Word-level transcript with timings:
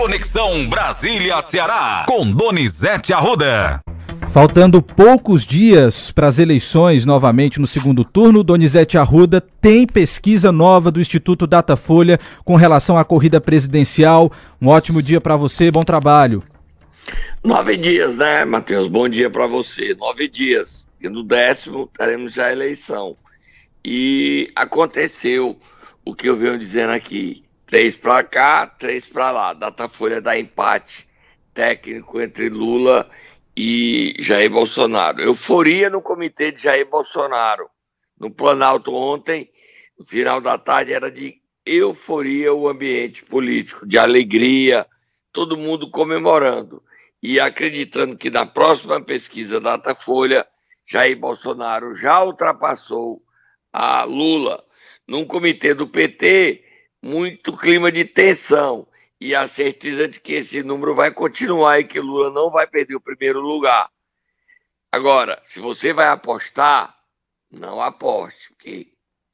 Conexão 0.00 0.66
Brasília-Ceará, 0.66 2.06
com 2.08 2.32
Donizete 2.32 3.12
Arruda. 3.12 3.82
Faltando 4.32 4.80
poucos 4.80 5.44
dias 5.44 6.10
para 6.10 6.26
as 6.26 6.38
eleições 6.38 7.04
novamente 7.04 7.60
no 7.60 7.66
segundo 7.66 8.02
turno, 8.02 8.42
Donizete 8.42 8.96
Arruda 8.96 9.42
tem 9.42 9.86
pesquisa 9.86 10.50
nova 10.50 10.90
do 10.90 11.02
Instituto 11.02 11.46
Datafolha 11.46 12.18
com 12.46 12.56
relação 12.56 12.96
à 12.96 13.04
corrida 13.04 13.42
presidencial. 13.42 14.32
Um 14.58 14.68
ótimo 14.68 15.02
dia 15.02 15.20
para 15.20 15.36
você, 15.36 15.70
bom 15.70 15.82
trabalho. 15.82 16.42
Nove 17.44 17.76
dias, 17.76 18.16
né, 18.16 18.46
Matheus? 18.46 18.88
Bom 18.88 19.06
dia 19.06 19.28
para 19.28 19.46
você. 19.46 19.94
Nove 20.00 20.28
dias. 20.28 20.86
E 20.98 21.10
no 21.10 21.22
décimo 21.22 21.90
teremos 21.94 22.32
já 22.32 22.46
a 22.46 22.52
eleição. 22.52 23.18
E 23.84 24.50
aconteceu 24.56 25.58
o 26.02 26.14
que 26.14 26.26
eu 26.26 26.38
venho 26.38 26.58
dizendo 26.58 26.92
aqui. 26.92 27.44
Três 27.70 27.94
para 27.94 28.24
cá, 28.24 28.66
três 28.66 29.06
para 29.06 29.30
lá. 29.30 29.52
Datafolha 29.54 30.20
dá 30.20 30.36
empate 30.36 31.08
técnico 31.54 32.20
entre 32.20 32.48
Lula 32.48 33.08
e 33.56 34.12
Jair 34.18 34.50
Bolsonaro. 34.50 35.22
Euforia 35.22 35.88
no 35.88 36.02
comitê 36.02 36.50
de 36.50 36.60
Jair 36.60 36.90
Bolsonaro. 36.90 37.70
No 38.18 38.28
Planalto 38.28 38.92
ontem, 38.92 39.48
no 39.96 40.04
final 40.04 40.40
da 40.40 40.58
tarde, 40.58 40.92
era 40.92 41.08
de 41.12 41.38
euforia 41.64 42.52
o 42.52 42.68
ambiente 42.68 43.24
político, 43.24 43.86
de 43.86 43.96
alegria, 43.96 44.84
todo 45.32 45.56
mundo 45.56 45.88
comemorando 45.92 46.82
e 47.22 47.38
acreditando 47.38 48.16
que 48.16 48.30
na 48.30 48.44
próxima 48.44 49.00
pesquisa 49.00 49.60
Datafolha, 49.60 50.44
Jair 50.84 51.16
Bolsonaro 51.16 51.94
já 51.94 52.20
ultrapassou 52.24 53.22
a 53.72 54.02
Lula. 54.02 54.60
Num 55.06 55.24
comitê 55.24 55.72
do 55.72 55.86
PT, 55.86 56.64
muito 57.02 57.56
clima 57.56 57.90
de 57.90 58.04
tensão 58.04 58.86
e 59.20 59.34
a 59.34 59.46
certeza 59.46 60.08
de 60.08 60.18
que 60.18 60.34
esse 60.34 60.62
número 60.62 60.94
vai 60.94 61.10
continuar 61.10 61.78
e 61.78 61.84
que 61.84 62.00
Lula 62.00 62.30
não 62.30 62.50
vai 62.50 62.66
perder 62.66 62.96
o 62.96 63.00
primeiro 63.00 63.40
lugar. 63.40 63.88
Agora, 64.90 65.40
se 65.46 65.60
você 65.60 65.92
vai 65.92 66.08
apostar, 66.08 66.94
não 67.50 67.80
aposte, 67.80 68.50
porque 68.50 68.88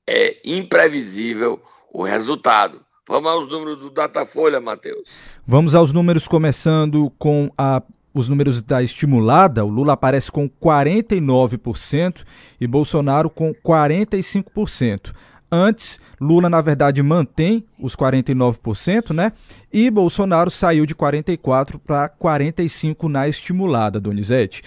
é 0.06 0.36
imprevisível 0.44 1.62
o 1.92 2.02
resultado. 2.02 2.84
Vamos 3.08 3.30
aos 3.30 3.48
números 3.48 3.78
do 3.78 3.91
Datafolha, 3.91 4.60
Matheus. 4.60 5.08
Vamos 5.46 5.74
aos 5.74 5.92
números, 5.92 6.26
começando 6.26 7.10
com 7.19 7.50
a, 7.56 7.80
os 8.12 8.28
números 8.28 8.60
da 8.60 8.82
estimulada. 8.82 9.64
O 9.64 9.69
Lula 9.69 9.92
aparece 9.92 10.30
com 10.30 10.48
49% 10.48 12.24
e 12.60 12.66
Bolsonaro 12.66 13.30
com 13.30 13.54
45%. 13.54 15.14
Antes, 15.50 16.00
Lula, 16.20 16.48
na 16.48 16.61
verdade, 16.61 17.02
mantém 17.02 17.64
os 17.78 17.94
49%, 17.94 19.14
né? 19.14 19.33
E 19.72 19.88
Bolsonaro 19.91 20.50
saiu 20.50 20.84
de 20.84 20.94
44% 20.94 21.78
para 21.78 22.08
45% 22.08 23.08
na 23.08 23.28
estimulada, 23.28 24.00
Donizete. 24.00 24.62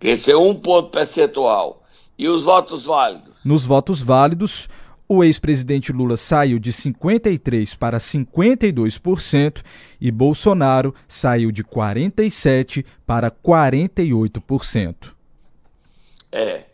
Cresceu 0.00 0.42
um 0.42 0.54
ponto 0.54 0.90
percentual. 0.90 1.84
E 2.18 2.28
os 2.28 2.42
votos 2.42 2.84
válidos? 2.84 3.44
Nos 3.44 3.64
votos 3.64 4.00
válidos, 4.00 4.68
o 5.08 5.22
ex-presidente 5.22 5.92
Lula 5.92 6.16
saiu 6.16 6.58
de 6.58 6.72
53% 6.72 7.76
para 7.78 7.98
52% 7.98 9.62
e 10.00 10.10
Bolsonaro 10.10 10.94
saiu 11.06 11.50
de 11.52 11.62
47% 11.62 12.84
para 13.06 13.30
48%. 13.30 15.14
É 16.32 16.71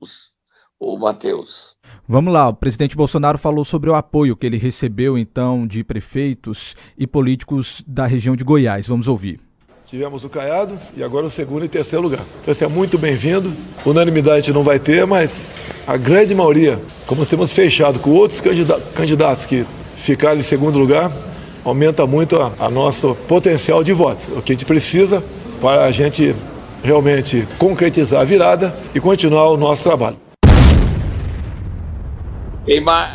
o 0.80 0.97
Matheus. 0.97 1.75
Vamos 2.08 2.31
lá, 2.31 2.50
o 2.50 2.53
presidente 2.53 2.96
Bolsonaro 2.96 3.40
falou 3.40 3.66
sobre 3.66 3.90
o 3.90 3.96
apoio 3.96 4.35
que 4.35 4.46
ele 4.46 4.58
recebeu, 4.58 5.18
então, 5.18 5.66
de 5.66 5.84
prefeitos 5.84 6.75
e 6.96 7.08
políticos 7.08 7.84
da 7.88 8.06
região 8.06 8.35
de 8.35 8.44
Goiás. 8.44 8.88
Vamos 8.88 9.08
ouvir. 9.08 9.40
Tivemos 9.85 10.24
o 10.24 10.30
Caiado 10.30 10.78
e 10.96 11.03
agora 11.03 11.25
o 11.28 11.30
segundo 11.30 11.66
e 11.66 11.69
terceiro 11.69 12.03
lugar. 12.03 12.24
Então, 12.41 12.52
esse 12.52 12.64
é 12.64 12.68
muito 12.68 12.97
bem-vindo. 12.97 13.52
Unanimidade 13.85 14.38
a 14.38 14.41
gente 14.41 14.53
não 14.53 14.64
vai 14.64 14.80
ter, 14.80 15.06
mas 15.08 15.52
a 15.88 15.96
grande 15.96 16.35
maioria, 16.35 16.80
como 17.08 17.25
temos 17.25 17.52
fechado 17.52 18.00
com 18.00 18.12
outros 18.12 18.41
candidatos 18.94 19.46
que 19.46 19.66
ficar 19.95 20.35
em 20.35 20.44
segundo 20.44 20.78
lugar 20.78 21.11
aumenta 21.63 22.06
muito 22.06 22.39
a, 22.41 22.51
a 22.59 22.69
nosso 22.69 23.16
potencial 23.28 23.83
de 23.83 23.91
votos. 23.91 24.28
O 24.28 24.41
que 24.41 24.51
a 24.51 24.56
gente 24.56 24.66
precisa 24.66 25.23
para 25.59 25.85
a 25.85 25.91
gente 25.91 26.35
realmente 26.83 27.47
concretizar 27.57 28.22
a 28.22 28.23
virada 28.23 28.75
e 28.94 29.00
continuar 29.00 29.50
o 29.50 29.57
nosso 29.57 29.84
trabalho. 29.84 30.17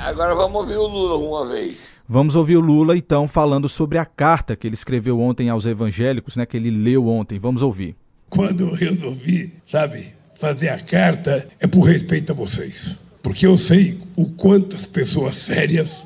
agora 0.04 0.34
vamos 0.34 0.62
ouvir 0.62 0.76
o 0.76 0.86
Lula 0.86 1.16
uma 1.16 1.48
vez. 1.48 2.00
Vamos 2.08 2.34
ouvir 2.34 2.56
o 2.56 2.60
Lula, 2.60 2.96
então, 2.96 3.28
falando 3.28 3.68
sobre 3.68 3.96
a 3.96 4.04
carta 4.04 4.56
que 4.56 4.66
ele 4.66 4.74
escreveu 4.74 5.20
ontem 5.20 5.48
aos 5.48 5.64
evangélicos, 5.64 6.36
né? 6.36 6.44
Que 6.44 6.56
ele 6.56 6.70
leu 6.70 7.06
ontem. 7.06 7.38
Vamos 7.38 7.62
ouvir. 7.62 7.94
Quando 8.28 8.64
eu 8.64 8.74
resolvi, 8.74 9.52
sabe, 9.64 10.08
fazer 10.34 10.70
a 10.70 10.78
carta, 10.80 11.46
é 11.60 11.68
por 11.68 11.82
respeito 11.82 12.32
a 12.32 12.34
vocês. 12.34 12.96
Porque 13.22 13.46
eu 13.46 13.56
sei 13.56 14.00
o 14.16 14.28
quanto 14.30 14.74
as 14.74 14.86
pessoas 14.86 15.36
sérias 15.36 16.04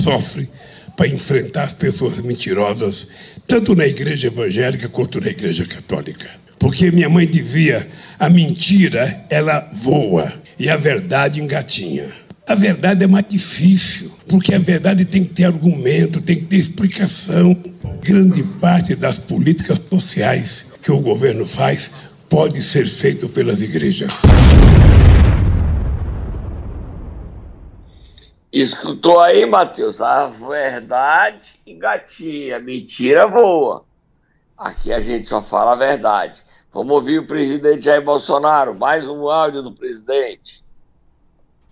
sofre 0.00 0.48
para 0.96 1.08
enfrentar 1.08 1.64
as 1.64 1.72
pessoas 1.72 2.20
mentirosas, 2.22 3.08
tanto 3.46 3.74
na 3.74 3.86
igreja 3.86 4.28
evangélica 4.28 4.88
quanto 4.88 5.20
na 5.20 5.28
igreja 5.28 5.64
católica. 5.66 6.28
Porque 6.58 6.90
minha 6.90 7.08
mãe 7.08 7.26
dizia: 7.26 7.86
a 8.18 8.28
mentira 8.28 9.24
ela 9.28 9.68
voa 9.72 10.32
e 10.58 10.68
a 10.68 10.76
verdade 10.76 11.40
engatinha. 11.40 12.06
A 12.46 12.54
verdade 12.54 13.04
é 13.04 13.06
mais 13.06 13.24
difícil, 13.28 14.10
porque 14.28 14.54
a 14.54 14.58
verdade 14.58 15.04
tem 15.04 15.24
que 15.24 15.32
ter 15.32 15.44
argumento, 15.44 16.20
tem 16.20 16.36
que 16.36 16.44
ter 16.44 16.56
explicação. 16.56 17.56
Grande 18.02 18.42
parte 18.60 18.94
das 18.96 19.16
políticas 19.16 19.80
sociais 19.88 20.66
que 20.82 20.90
o 20.90 20.98
governo 20.98 21.46
faz 21.46 21.90
pode 22.28 22.62
ser 22.62 22.88
feito 22.88 23.28
pelas 23.28 23.62
igrejas. 23.62 24.12
Escutou 28.52 29.18
aí, 29.18 29.46
Matheus? 29.46 30.00
A 30.00 30.26
verdade 30.26 31.58
engatinha, 31.66 32.60
mentira 32.60 33.26
voa. 33.26 33.84
Aqui 34.58 34.92
a 34.92 35.00
gente 35.00 35.26
só 35.26 35.40
fala 35.40 35.72
a 35.72 35.76
verdade. 35.76 36.42
Vamos 36.70 36.92
ouvir 36.92 37.18
o 37.18 37.26
presidente 37.26 37.86
Jair 37.86 38.02
Bolsonaro. 38.02 38.74
Mais 38.74 39.08
um 39.08 39.28
áudio 39.28 39.62
do 39.62 39.72
presidente. 39.72 40.62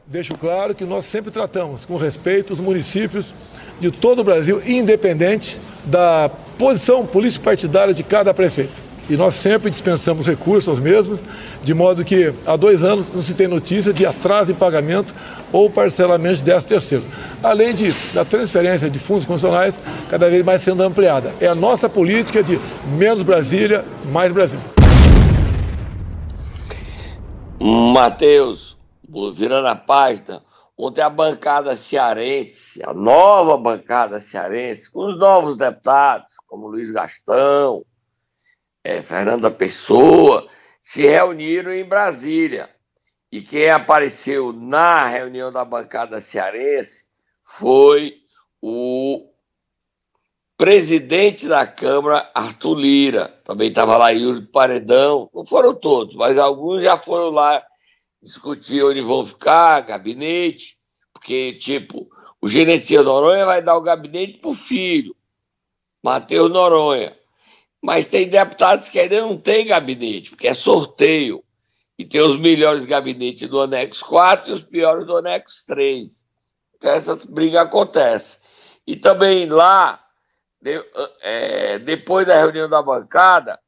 Deixo 0.07 0.37
claro 0.37 0.75
que 0.75 0.85
nós 0.85 1.05
sempre 1.05 1.31
tratamos 1.31 1.85
com 1.85 1.97
respeito 1.97 2.53
os 2.53 2.61
municípios 2.61 3.35
de 3.79 3.91
todo 3.91 4.21
o 4.21 4.25
Brasil, 4.25 4.61
independente 4.67 5.61
da 5.85 6.31
posição 6.59 7.07
político-partidária 7.07 7.95
de 7.95 8.03
cada 8.03 8.35
prefeito. 8.35 8.90
E 9.11 9.17
nós 9.17 9.35
sempre 9.35 9.73
dispensamos 9.73 10.25
recursos 10.25 10.69
aos 10.69 10.79
mesmos, 10.79 11.21
de 11.65 11.75
modo 11.75 12.05
que 12.05 12.33
há 12.47 12.55
dois 12.55 12.85
anos 12.85 13.13
não 13.13 13.21
se 13.21 13.35
tem 13.35 13.49
notícia 13.49 13.93
de 13.93 14.07
atraso 14.07 14.53
em 14.53 14.55
pagamento 14.55 15.13
ou 15.53 15.69
parcelamento 15.69 16.37
de 16.37 16.45
10 16.45 16.65
terceiro. 16.65 17.05
Além 17.43 17.75
de, 17.75 17.93
da 18.15 18.25
transferência 18.25 18.89
de 18.89 19.01
fundos 19.01 19.27
constitucionais 19.27 19.83
cada 20.09 20.31
vez 20.31 20.45
mais 20.45 20.63
sendo 20.63 20.85
ampliada. 20.85 21.35
É 21.41 21.49
a 21.49 21.57
nossa 21.57 21.89
política 21.89 22.41
de 22.41 22.57
menos 22.97 23.25
Brasília, 23.25 23.85
mais 24.13 24.31
Brasil. 24.31 24.61
Matheus, 27.61 28.79
virando 29.35 29.67
a 29.67 29.75
página, 29.75 30.41
ontem 30.79 31.03
a 31.03 31.11
bancada 31.11 31.75
cearense, 31.75 32.81
a 32.85 32.95
nova 32.95 33.59
bancada 33.59 34.21
cearense, 34.21 34.89
com 34.89 35.09
os 35.09 35.19
novos 35.19 35.57
deputados, 35.57 36.33
como 36.47 36.69
Luiz 36.69 36.93
Gastão, 36.93 37.85
é, 38.83 39.03
Fernanda 39.03 39.51
Pessoa, 39.51 40.49
se 40.81 41.03
reuniram 41.03 41.73
em 41.73 41.85
Brasília. 41.85 42.71
E 43.31 43.43
quem 43.43 43.71
apareceu 43.71 44.53
na 44.53 45.07
reunião 45.07 45.53
da 45.53 45.65
bancada 45.65 46.21
cearense 46.21 47.07
foi 47.43 48.15
o 48.61 49.31
presidente 50.57 51.47
da 51.47 51.67
Câmara, 51.67 52.31
Arthur 52.35 52.75
Lira. 52.75 53.29
Também 53.45 53.69
estava 53.69 53.97
lá 53.97 54.11
Yuri 54.11 54.47
Paredão. 54.47 55.31
Não 55.33 55.47
foram 55.47 55.75
todos, 55.75 56.17
mas 56.17 56.39
alguns 56.39 56.83
já 56.83 56.99
foram 56.99 57.31
lá 57.31 57.65
discutir 58.23 58.85
onde 58.85 59.01
vão 59.01 59.25
ficar, 59.25 59.81
gabinete, 59.81 60.77
porque, 61.13 61.55
tipo, 61.55 62.11
o 62.41 62.49
gerenciador 62.49 63.23
Noronha 63.23 63.47
vai 63.47 63.63
dar 63.63 63.77
o 63.77 63.81
gabinete 63.81 64.39
para 64.39 64.51
o 64.51 64.55
filho, 64.55 65.15
Matheus 66.03 66.51
Noronha. 66.51 67.17
Mas 67.83 68.07
tem 68.07 68.29
deputados 68.29 68.89
que 68.89 68.99
ainda 68.99 69.21
não 69.23 69.37
têm 69.37 69.67
gabinete, 69.67 70.31
porque 70.31 70.49
é 70.49 70.55
sorteio. 70.55 71.43
E 71.99 72.05
tem 72.05 72.21
os 72.21 72.37
melhores 72.37 72.85
gabinetes 72.85 73.49
do 73.49 73.61
anexo 73.61 74.05
4 74.07 74.51
e 74.51 74.55
os 74.55 74.63
piores 74.63 75.05
do 75.07 75.17
anexo 75.17 75.65
3. 75.67 76.27
Então 76.77 76.91
essa 76.93 77.17
briga 77.29 77.63
acontece. 77.63 78.39
E 78.87 78.97
também 78.97 79.49
lá, 79.49 80.03
de, 80.61 80.83
é, 81.23 81.79
depois 81.79 82.27
da 82.27 82.39
reunião 82.39 82.69
da 82.69 82.83
bancada, 82.83 83.59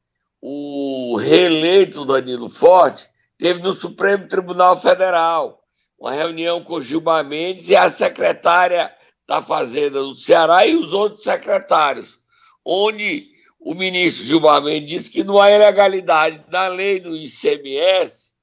o 0.41 1.15
reeleito 1.15 2.05
Danilo 2.05 2.49
Forte 2.49 3.07
teve 3.37 3.61
no 3.61 3.73
Supremo 3.73 4.27
Tribunal 4.27 4.79
Federal 4.79 5.63
uma 5.97 6.11
reunião 6.11 6.61
com 6.61 6.81
Gilmar 6.81 7.23
Mendes 7.23 7.69
e 7.69 7.75
a 7.75 7.89
secretária 7.89 8.93
da 9.27 9.41
Fazenda 9.41 10.01
do 10.01 10.13
Ceará 10.15 10.65
e 10.65 10.75
os 10.75 10.91
outros 10.91 11.23
secretários, 11.23 12.19
onde 12.65 13.32
o 13.63 13.73
ministro 13.73 14.25
Gilmar 14.25 14.61
Mendes 14.61 14.89
disse 14.89 15.11
que 15.11 15.23
não 15.23 15.39
há 15.39 15.49
ilegalidade 15.49 16.43
na 16.51 16.67
lei 16.67 16.99
do 16.99 17.15
ICMS 17.15 18.33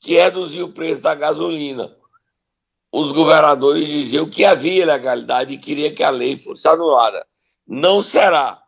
que 0.00 0.16
reduziu 0.16 0.66
o 0.66 0.72
preço 0.72 1.00
da 1.00 1.14
gasolina. 1.14 1.94
Os 2.92 3.12
governadores 3.12 3.86
diziam 3.86 4.28
que 4.28 4.44
havia 4.44 4.82
ilegalidade 4.82 5.54
e 5.54 5.58
queria 5.58 5.92
que 5.92 6.02
a 6.02 6.10
lei 6.10 6.36
fosse 6.36 6.68
anulada. 6.68 7.24
Não 7.66 8.02
será 8.02 8.60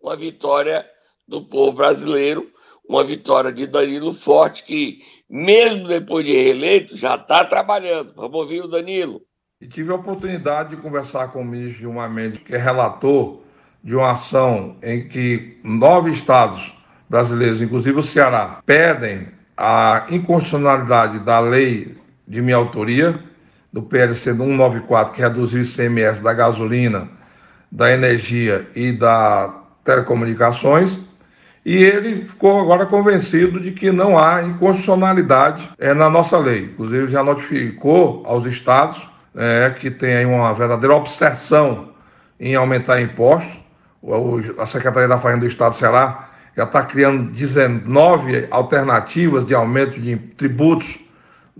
uma 0.00 0.16
vitória 0.16 0.84
do 1.26 1.42
povo 1.42 1.72
brasileiro, 1.72 2.50
uma 2.86 3.04
vitória 3.04 3.52
de 3.52 3.66
Danilo 3.66 4.12
Forte, 4.12 4.64
que, 4.64 5.00
mesmo 5.30 5.86
depois 5.86 6.26
de 6.26 6.32
reeleito, 6.32 6.96
já 6.96 7.14
está 7.14 7.44
trabalhando. 7.44 8.12
Vamos 8.14 8.34
ouvir 8.34 8.62
o 8.62 8.68
Danilo. 8.68 9.22
E 9.60 9.68
tive 9.68 9.92
a 9.92 9.96
oportunidade 9.96 10.76
de 10.76 10.82
conversar 10.82 11.32
com 11.32 11.40
o 11.40 11.44
ministro 11.44 11.80
Gilmar 11.80 12.12
Mendes, 12.12 12.42
que 12.42 12.54
é 12.54 12.58
relator 12.58 13.41
de 13.82 13.94
uma 13.94 14.12
ação 14.12 14.76
em 14.82 15.08
que 15.08 15.58
nove 15.64 16.10
estados 16.10 16.72
brasileiros, 17.08 17.60
inclusive 17.60 17.98
o 17.98 18.02
Ceará, 18.02 18.60
pedem 18.64 19.28
a 19.56 20.06
inconstitucionalidade 20.08 21.18
da 21.20 21.40
lei 21.40 21.96
de 22.26 22.40
minha 22.40 22.56
autoria, 22.56 23.18
do 23.72 23.82
PLC 23.82 24.34
194, 24.34 25.14
que 25.14 25.22
reduziu 25.22 25.60
o 25.60 25.64
ICMS 25.64 26.22
da 26.22 26.32
gasolina, 26.32 27.08
da 27.70 27.90
energia 27.90 28.68
e 28.74 28.92
da 28.92 29.54
telecomunicações, 29.84 30.98
e 31.64 31.82
ele 31.82 32.26
ficou 32.26 32.60
agora 32.60 32.86
convencido 32.86 33.60
de 33.60 33.70
que 33.70 33.92
não 33.92 34.18
há 34.18 34.42
inconstitucionalidade 34.42 35.70
é, 35.78 35.94
na 35.94 36.10
nossa 36.10 36.36
lei. 36.38 36.64
Inclusive, 36.64 37.10
já 37.10 37.22
notificou 37.22 38.22
aos 38.26 38.44
estados 38.46 39.06
é, 39.34 39.70
que 39.78 39.90
tem 39.90 40.26
uma 40.26 40.52
verdadeira 40.52 40.94
obsessão 40.94 41.90
em 42.38 42.54
aumentar 42.56 43.00
impostos, 43.00 43.61
a 44.58 44.66
Secretaria 44.66 45.08
da 45.08 45.18
Fazenda 45.18 45.40
do 45.40 45.46
Estado 45.46 45.72
do 45.72 45.76
Ceará 45.76 46.28
já 46.56 46.64
está 46.64 46.82
criando 46.82 47.30
19 47.30 48.48
alternativas 48.50 49.46
de 49.46 49.54
aumento 49.54 49.98
de 49.98 50.16
tributos, 50.16 50.98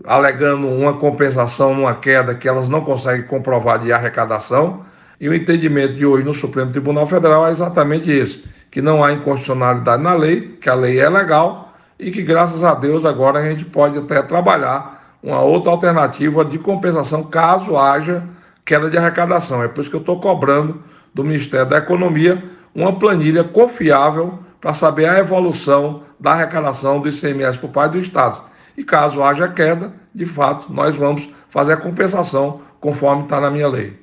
alegando 0.05 0.69
uma 0.69 0.95
compensação 0.95 1.75
numa 1.75 1.95
queda 1.95 2.35
que 2.35 2.49
elas 2.49 2.69
não 2.69 2.83
conseguem 2.83 3.27
comprovar 3.27 3.79
de 3.79 3.93
arrecadação. 3.93 4.85
E 5.21 5.29
o 5.29 5.35
entendimento 5.35 5.95
de 5.95 6.05
hoje 6.05 6.25
no 6.25 6.35
Supremo 6.35 6.73
Tribunal 6.73 7.07
Federal 7.07 7.47
é 7.47 7.53
exatamente 7.53 8.11
esse: 8.11 8.45
que 8.71 8.83
não 8.83 9.05
há 9.05 9.13
inconstitucionalidade 9.13 10.03
na 10.03 10.15
lei, 10.15 10.59
que 10.61 10.69
a 10.69 10.75
lei 10.75 10.99
é 10.99 11.09
legal 11.09 11.73
e 11.99 12.11
que, 12.11 12.23
graças 12.23 12.65
a 12.65 12.75
Deus, 12.75 13.05
agora 13.05 13.39
a 13.39 13.49
gente 13.49 13.65
pode 13.65 13.97
até 13.97 14.21
trabalhar 14.23 15.17
uma 15.23 15.41
outra 15.41 15.71
alternativa 15.71 16.45
de 16.45 16.59
compensação 16.59 17.23
caso 17.23 17.77
haja 17.77 18.25
queda 18.65 18.91
de 18.91 18.99
arrecadação. 18.99 19.63
É 19.63 19.69
por 19.69 19.81
isso 19.81 19.91
que 19.91 19.97
eu 19.97 20.01
estou 20.01 20.21
cobrando 20.21 20.83
do 21.15 21.25
Ministério 21.25 21.69
da 21.69 21.79
Economia 21.79 22.43
uma 22.75 22.99
planilha 22.99 23.45
confiável 23.45 24.39
para 24.61 24.75
saber 24.75 25.07
a 25.07 25.19
evolução 25.19 26.05
da 26.19 26.33
arrecadação 26.33 27.01
do 27.01 27.09
ICMS 27.09 27.59
por 27.59 27.71
parte 27.71 27.93
do 27.93 27.99
Estado. 27.99 28.43
E 28.77 28.85
caso 28.85 29.23
haja 29.23 29.49
queda, 29.49 29.93
de 30.15 30.25
fato, 30.25 30.73
nós 30.73 30.97
vamos 30.97 31.29
fazer 31.51 31.75
a 31.75 31.77
compensação 31.77 32.63
conforme 32.81 33.25
está 33.25 33.41
na 33.41 33.51
minha 33.51 33.69
lei. 33.69 33.99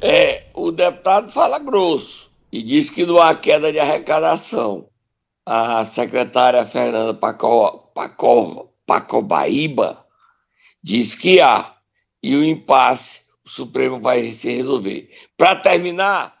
É, 0.00 0.44
o 0.54 0.70
deputado 0.70 1.30
fala 1.30 1.58
grosso 1.58 2.30
e 2.50 2.62
diz 2.62 2.88
que 2.88 3.04
não 3.04 3.20
há 3.20 3.34
queda 3.34 3.70
de 3.70 3.78
arrecadação. 3.78 4.86
A 5.44 5.84
secretária 5.84 6.64
Fernanda 6.64 7.12
Paco, 7.12 7.90
Paco, 7.94 8.72
Pacobaíba 8.86 10.04
diz 10.82 11.14
que 11.14 11.40
há. 11.40 11.74
E 12.22 12.36
o 12.36 12.44
impasse 12.44 13.22
Supremo 13.50 14.00
vai 14.00 14.32
se 14.32 14.54
resolver. 14.54 15.10
Para 15.36 15.56
terminar, 15.56 16.40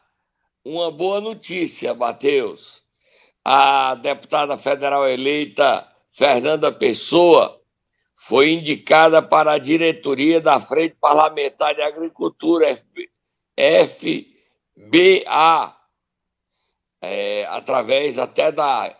uma 0.64 0.90
boa 0.90 1.20
notícia, 1.20 1.94
Matheus. 1.94 2.82
A 3.44 3.94
deputada 3.94 4.56
federal 4.56 5.08
eleita 5.08 5.86
Fernanda 6.12 6.70
Pessoa 6.70 7.60
foi 8.14 8.52
indicada 8.52 9.22
para 9.22 9.52
a 9.52 9.58
diretoria 9.58 10.40
da 10.40 10.60
Frente 10.60 10.94
Parlamentar 11.00 11.74
de 11.74 11.82
Agricultura, 11.82 12.66
FBA, 13.56 14.06
é, 17.00 17.46
através 17.46 18.18
até 18.18 18.52
da, 18.52 18.94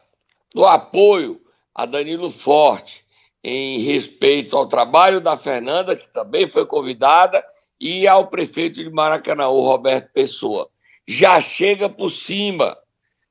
do 0.55 0.65
apoio 0.65 1.41
a 1.75 1.85
Danilo 1.87 2.31
Forte, 2.31 3.05
em 3.45 3.81
respeito 3.81 4.57
ao 4.57 4.67
trabalho 4.67 5.21
da 5.21 5.37
Fernanda, 5.37 5.95
que 5.95 6.09
também 6.09 6.47
foi 6.49 6.67
convidada, 6.67 7.45
e 7.81 8.07
ao 8.07 8.27
prefeito 8.27 8.83
de 8.83 8.91
Maracanã, 8.91 9.47
Roberto 9.47 10.13
Pessoa. 10.13 10.69
Já 11.07 11.41
chega 11.41 11.89
por 11.89 12.11
cima, 12.11 12.77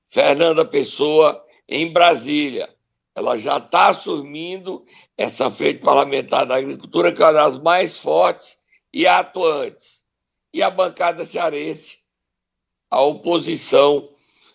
Fernanda 0.08 0.66
Pessoa, 0.66 1.46
em 1.68 1.94
Brasília. 1.94 2.74
Ela 3.16 3.38
já 3.38 3.58
está 3.58 3.90
assumindo 3.90 4.84
essa 5.16 5.52
frente 5.52 5.82
parlamentar 5.82 6.46
da 6.46 6.56
agricultura, 6.56 7.12
que 7.12 7.22
é 7.22 7.26
uma 7.26 7.34
das 7.34 7.58
mais 7.58 8.00
fortes 8.00 8.58
e 8.92 9.06
atuantes. 9.06 10.04
E 10.52 10.64
a 10.64 10.70
bancada 10.70 11.26
cearense, 11.26 12.00
a 12.90 13.02
oposição, 13.02 14.10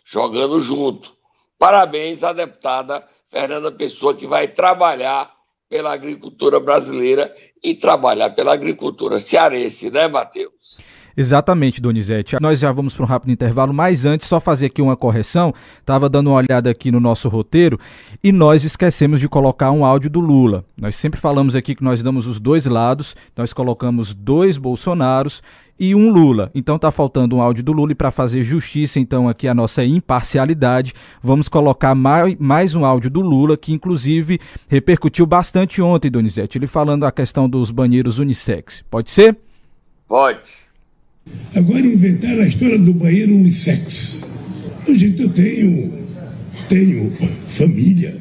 jogando 0.04 0.58
junto. 0.60 1.16
Parabéns 1.56 2.24
à 2.24 2.32
deputada 2.32 3.06
Fernanda 3.28 3.70
Pessoa, 3.70 4.16
que 4.16 4.26
vai 4.26 4.48
trabalhar 4.48 5.33
pela 5.68 5.92
agricultura 5.92 6.60
brasileira 6.60 7.34
e 7.62 7.74
trabalhar 7.74 8.30
pela 8.30 8.52
agricultura 8.52 9.18
cearense, 9.18 9.90
né, 9.90 10.06
Matheus? 10.08 10.78
Exatamente, 11.16 11.80
Donizete. 11.80 12.36
Nós 12.40 12.58
já 12.58 12.72
vamos 12.72 12.92
para 12.92 13.04
um 13.04 13.06
rápido 13.06 13.30
intervalo, 13.30 13.72
mas 13.72 14.04
antes, 14.04 14.26
só 14.26 14.40
fazer 14.40 14.66
aqui 14.66 14.82
uma 14.82 14.96
correção. 14.96 15.54
Estava 15.78 16.08
dando 16.08 16.30
uma 16.30 16.36
olhada 16.36 16.68
aqui 16.68 16.90
no 16.90 16.98
nosso 16.98 17.28
roteiro 17.28 17.78
e 18.22 18.32
nós 18.32 18.64
esquecemos 18.64 19.20
de 19.20 19.28
colocar 19.28 19.70
um 19.70 19.84
áudio 19.84 20.10
do 20.10 20.20
Lula. 20.20 20.64
Nós 20.76 20.96
sempre 20.96 21.20
falamos 21.20 21.54
aqui 21.54 21.74
que 21.74 21.84
nós 21.84 22.02
damos 22.02 22.26
os 22.26 22.40
dois 22.40 22.66
lados, 22.66 23.14
nós 23.36 23.52
colocamos 23.52 24.12
dois 24.12 24.56
Bolsonaros 24.56 25.40
e 25.78 25.94
um 25.94 26.10
Lula. 26.10 26.50
Então 26.54 26.78
tá 26.78 26.90
faltando 26.90 27.36
um 27.36 27.40
áudio 27.40 27.64
do 27.64 27.72
Lula 27.72 27.92
e 27.92 27.94
para 27.94 28.10
fazer 28.10 28.42
justiça 28.42 29.00
então 29.00 29.28
aqui 29.28 29.48
a 29.48 29.54
nossa 29.54 29.84
imparcialidade, 29.84 30.92
vamos 31.22 31.48
colocar 31.48 31.94
mais, 31.94 32.36
mais 32.38 32.74
um 32.74 32.84
áudio 32.84 33.10
do 33.10 33.20
Lula 33.20 33.56
que 33.56 33.72
inclusive 33.72 34.40
repercutiu 34.68 35.26
bastante 35.26 35.82
ontem, 35.82 36.10
Donizete, 36.10 36.58
ele 36.58 36.66
falando 36.66 37.04
a 37.04 37.12
questão 37.12 37.48
dos 37.48 37.70
banheiros 37.70 38.18
unissex. 38.18 38.84
Pode 38.90 39.10
ser? 39.10 39.36
Pode. 40.08 40.64
Agora 41.54 41.80
inventaram 41.80 42.42
a 42.42 42.46
história 42.46 42.78
do 42.78 42.92
banheiro 42.92 43.34
unissex. 43.34 44.22
Gente, 44.86 45.22
eu 45.22 45.32
tenho, 45.32 46.06
tenho 46.68 47.10
família, 47.48 48.20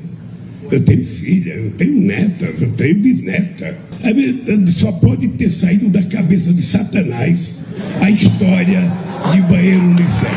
eu 0.72 0.84
tenho 0.84 1.06
filha, 1.06 1.54
eu 1.54 1.72
tenho 1.72 2.02
neta, 2.02 2.46
eu 2.46 2.72
tenho 2.72 3.00
bisneta. 3.00 3.78
Só 4.68 4.92
pode 4.92 5.28
ter 5.30 5.50
saído 5.50 5.90
da 5.90 6.04
cabeça 6.04 6.54
de 6.54 6.62
Satanás 6.62 7.54
a 8.02 8.10
história 8.10 8.82
de 9.32 9.42
banheiro 9.42 9.82
unissex. 9.82 10.34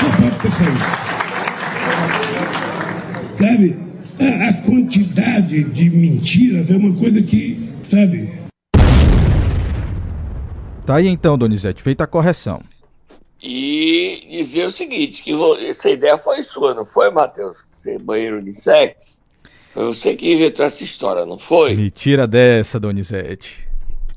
Só 0.00 0.10
pode 0.20 0.38
ter 0.40 0.50
saído. 0.52 1.02
Sabe? 3.38 3.76
A, 4.20 4.48
a 4.48 4.52
quantidade 4.52 5.64
de 5.64 5.90
mentiras 5.90 6.70
é 6.70 6.76
uma 6.76 6.92
coisa 6.94 7.22
que, 7.22 7.58
sabe? 7.88 8.30
Tá 10.84 10.96
aí 10.96 11.08
então, 11.08 11.38
Donizete, 11.38 11.82
feita 11.82 12.04
a 12.04 12.06
correção. 12.06 12.60
E 13.42 14.24
dizer 14.30 14.66
o 14.66 14.70
seguinte, 14.70 15.22
que 15.22 15.32
essa 15.68 15.90
ideia 15.90 16.16
foi 16.16 16.42
sua, 16.42 16.74
não 16.74 16.86
foi, 16.86 17.10
Matheus? 17.10 17.64
Ser 17.74 17.98
banheiro 17.98 18.38
unissex? 18.38 19.20
Foi 19.72 19.86
você 19.86 20.14
que 20.14 20.32
inventou 20.32 20.64
essa 20.64 20.84
história, 20.84 21.26
não 21.26 21.36
foi? 21.36 21.74
Me 21.74 21.90
tira 21.90 22.26
dessa, 22.26 22.78
Donizete. 22.78 23.66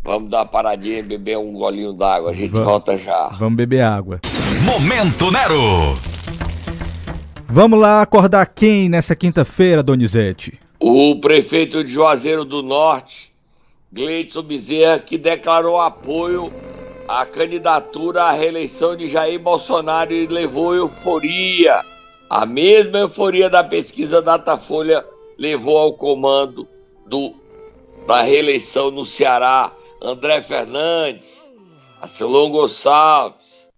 Vamos 0.03 0.29
dar 0.29 0.39
uma 0.39 0.45
paradinha 0.45 0.99
e 0.99 1.01
beber 1.01 1.37
um 1.39 1.53
golinho 1.53 1.91
d'água. 1.91 2.29
A 2.29 2.33
gente 2.33 2.49
volta 2.49 2.95
já. 2.95 3.29
Vamos 3.39 3.55
beber 3.55 3.81
água. 3.81 4.19
Momento 4.63 5.31
Nero! 5.31 5.97
Vamos 7.47 7.79
lá 7.79 8.01
acordar 8.01 8.45
quem 8.45 8.87
nessa 8.89 9.15
quinta-feira, 9.15 9.81
Donizete? 9.81 10.59
O 10.79 11.15
prefeito 11.15 11.83
de 11.83 11.91
Juazeiro 11.91 12.45
do 12.45 12.61
Norte, 12.61 13.33
Gleidson 13.91 14.43
Bezerra, 14.43 14.99
que 14.99 15.17
declarou 15.17 15.79
apoio 15.81 16.51
à 17.07 17.25
candidatura 17.25 18.23
à 18.23 18.31
reeleição 18.31 18.95
de 18.95 19.07
Jair 19.07 19.39
Bolsonaro 19.39 20.11
levou 20.29 20.73
euforia. 20.73 21.83
A 22.29 22.45
mesma 22.45 22.99
euforia 22.99 23.49
da 23.49 23.63
pesquisa 23.63 24.21
Datafolha 24.21 25.05
levou 25.37 25.77
ao 25.77 25.93
comando 25.93 26.67
do, 27.05 27.35
da 28.07 28.21
reeleição 28.21 28.89
no 28.89 29.05
Ceará 29.05 29.71
André 30.01 30.41
Fernandes, 30.41 31.53
Acelon 32.01 32.49
Gonçalves, 32.49 33.71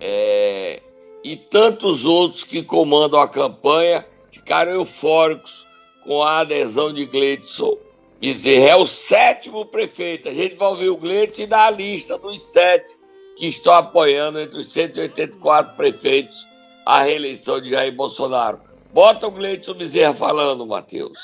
é, 0.00 0.80
e 1.22 1.36
tantos 1.36 2.04
outros 2.04 2.44
que 2.44 2.62
comandam 2.62 3.20
a 3.20 3.28
campanha 3.28 4.06
ficaram 4.30 4.72
eufóricos 4.72 5.66
com 6.04 6.22
a 6.22 6.40
adesão 6.40 6.92
de 6.92 7.06
Gleidson 7.06 7.76
Bezerra. 8.24 8.68
É 8.70 8.76
o 8.76 8.86
sétimo 8.86 9.66
prefeito. 9.66 10.30
A 10.30 10.32
gente 10.32 10.56
vai 10.56 10.68
ouvir 10.68 10.88
o 10.88 10.96
Gleidson 10.96 11.42
e 11.42 11.46
dar 11.46 11.66
a 11.66 11.70
lista 11.70 12.18
dos 12.18 12.40
sete 12.40 12.96
que 13.36 13.46
estão 13.46 13.74
apoiando 13.74 14.40
entre 14.40 14.58
os 14.58 14.72
184 14.72 15.76
prefeitos 15.76 16.48
a 16.86 17.02
reeleição 17.02 17.60
de 17.60 17.70
Jair 17.70 17.94
Bolsonaro. 17.94 18.60
Bota 18.94 19.26
o 19.26 19.30
Gleidson 19.30 19.74
Bezerra 19.74 20.14
falando, 20.14 20.66
Matheus. 20.66 21.18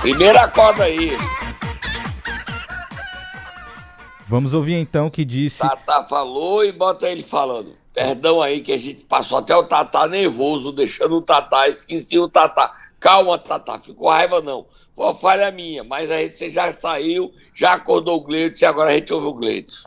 Primeira 0.00 0.46
corda 0.48 0.84
aí. 0.84 1.12
Vamos 4.26 4.52
ouvir 4.52 4.74
então 4.74 5.06
o 5.06 5.10
que 5.10 5.24
disse. 5.24 5.60
Tata 5.60 6.04
falou 6.04 6.62
e 6.62 6.72
bota 6.72 7.08
ele 7.08 7.22
falando. 7.22 7.74
Perdão 7.94 8.42
aí 8.42 8.60
que 8.60 8.72
a 8.72 8.78
gente 8.78 9.04
passou 9.04 9.38
até 9.38 9.56
o 9.56 9.62
Tata 9.62 10.06
nervoso, 10.08 10.72
deixando 10.72 11.16
o 11.16 11.22
Tata, 11.22 11.68
esqueci 11.68 12.18
o 12.18 12.28
Tata. 12.28 12.83
Calma, 13.04 13.38
Tata, 13.38 13.78
ficou 13.78 14.08
raiva 14.08 14.40
não. 14.40 14.64
Foi 14.94 15.04
uma 15.04 15.14
falha 15.14 15.50
minha, 15.50 15.84
mas 15.84 16.10
aí 16.10 16.30
você 16.30 16.48
já 16.48 16.72
saiu, 16.72 17.34
já 17.52 17.74
acordou 17.74 18.16
o 18.16 18.24
Gleitos 18.24 18.62
e 18.62 18.64
agora 18.64 18.92
a 18.92 18.94
gente 18.94 19.12
ouve 19.12 19.26
o 19.26 19.34
Gleitos. 19.34 19.86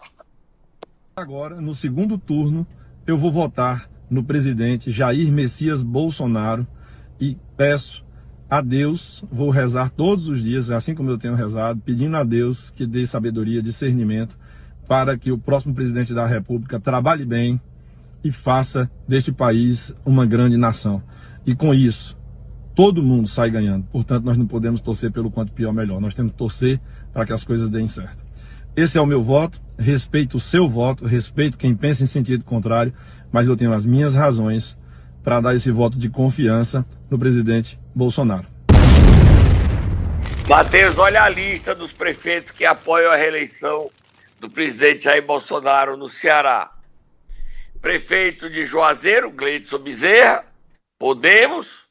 Agora, 1.15 1.59
no 1.59 1.73
segundo 1.73 2.19
turno, 2.19 2.67
eu 3.07 3.17
vou 3.17 3.31
votar 3.31 3.89
no 4.07 4.23
presidente 4.23 4.91
Jair 4.91 5.31
Messias 5.31 5.81
Bolsonaro 5.81 6.67
e 7.19 7.35
peço 7.57 8.05
a 8.47 8.61
Deus, 8.61 9.25
vou 9.31 9.49
rezar 9.49 9.89
todos 9.89 10.29
os 10.29 10.43
dias, 10.43 10.69
assim 10.69 10.93
como 10.93 11.09
eu 11.09 11.17
tenho 11.17 11.33
rezado, 11.33 11.81
pedindo 11.83 12.15
a 12.17 12.23
Deus 12.23 12.69
que 12.69 12.85
dê 12.85 13.03
sabedoria, 13.03 13.63
discernimento, 13.63 14.37
para 14.87 15.17
que 15.17 15.31
o 15.31 15.39
próximo 15.39 15.73
presidente 15.73 16.13
da 16.13 16.27
República 16.27 16.79
trabalhe 16.79 17.25
bem 17.25 17.59
e 18.23 18.31
faça 18.31 18.87
deste 19.07 19.31
país 19.31 19.91
uma 20.05 20.23
grande 20.23 20.55
nação. 20.55 21.01
E 21.47 21.55
com 21.55 21.73
isso, 21.73 22.16
todo 22.77 23.01
mundo 23.01 23.27
sai 23.27 23.49
ganhando. 23.49 23.87
Portanto, 23.87 24.23
nós 24.23 24.37
não 24.37 24.45
podemos 24.45 24.79
torcer 24.79 25.11
pelo 25.11 25.31
quanto 25.31 25.51
pior 25.51 25.73
melhor. 25.73 25.99
Nós 25.99 26.13
temos 26.13 26.31
que 26.31 26.37
torcer 26.37 26.79
para 27.11 27.25
que 27.25 27.33
as 27.33 27.43
coisas 27.43 27.71
deem 27.71 27.87
certo. 27.87 28.23
Esse 28.75 28.99
é 28.99 29.01
o 29.01 29.05
meu 29.07 29.23
voto, 29.23 29.59
respeito 29.79 30.37
o 30.37 30.39
seu 30.39 30.69
voto, 30.69 31.03
respeito 31.03 31.57
quem 31.57 31.75
pensa 31.75 32.03
em 32.03 32.05
sentido 32.05 32.45
contrário, 32.45 32.93
mas 33.31 33.47
eu 33.47 33.57
tenho 33.57 33.73
as 33.73 33.83
minhas 33.83 34.13
razões 34.13 34.77
para 35.23 35.41
dar 35.41 35.55
esse 35.55 35.71
voto 35.71 35.97
de 35.97 36.07
confiança 36.07 36.85
no 37.09 37.17
presidente 37.17 37.79
Bolsonaro. 37.95 38.45
Matheus, 40.47 40.99
olha 40.99 41.23
a 41.23 41.29
lista 41.29 41.73
dos 41.73 41.91
prefeitos 41.91 42.51
que 42.51 42.63
apoiam 42.63 43.11
a 43.11 43.15
reeleição 43.15 43.89
do 44.39 44.51
presidente 44.51 45.05
Jair 45.05 45.25
Bolsonaro 45.25 45.97
no 45.97 46.07
Ceará. 46.07 46.71
Prefeito 47.81 48.47
de 48.51 48.65
Juazeiro, 48.65 49.31
Gleidson 49.31 49.79
Bezerra, 49.79 50.45
Podemos. 50.99 51.86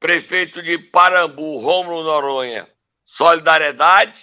Prefeito 0.00 0.62
de 0.62 0.78
Parambu, 0.78 1.58
Rômulo 1.58 2.02
Noronha, 2.02 2.66
Solidariedade, 3.04 4.18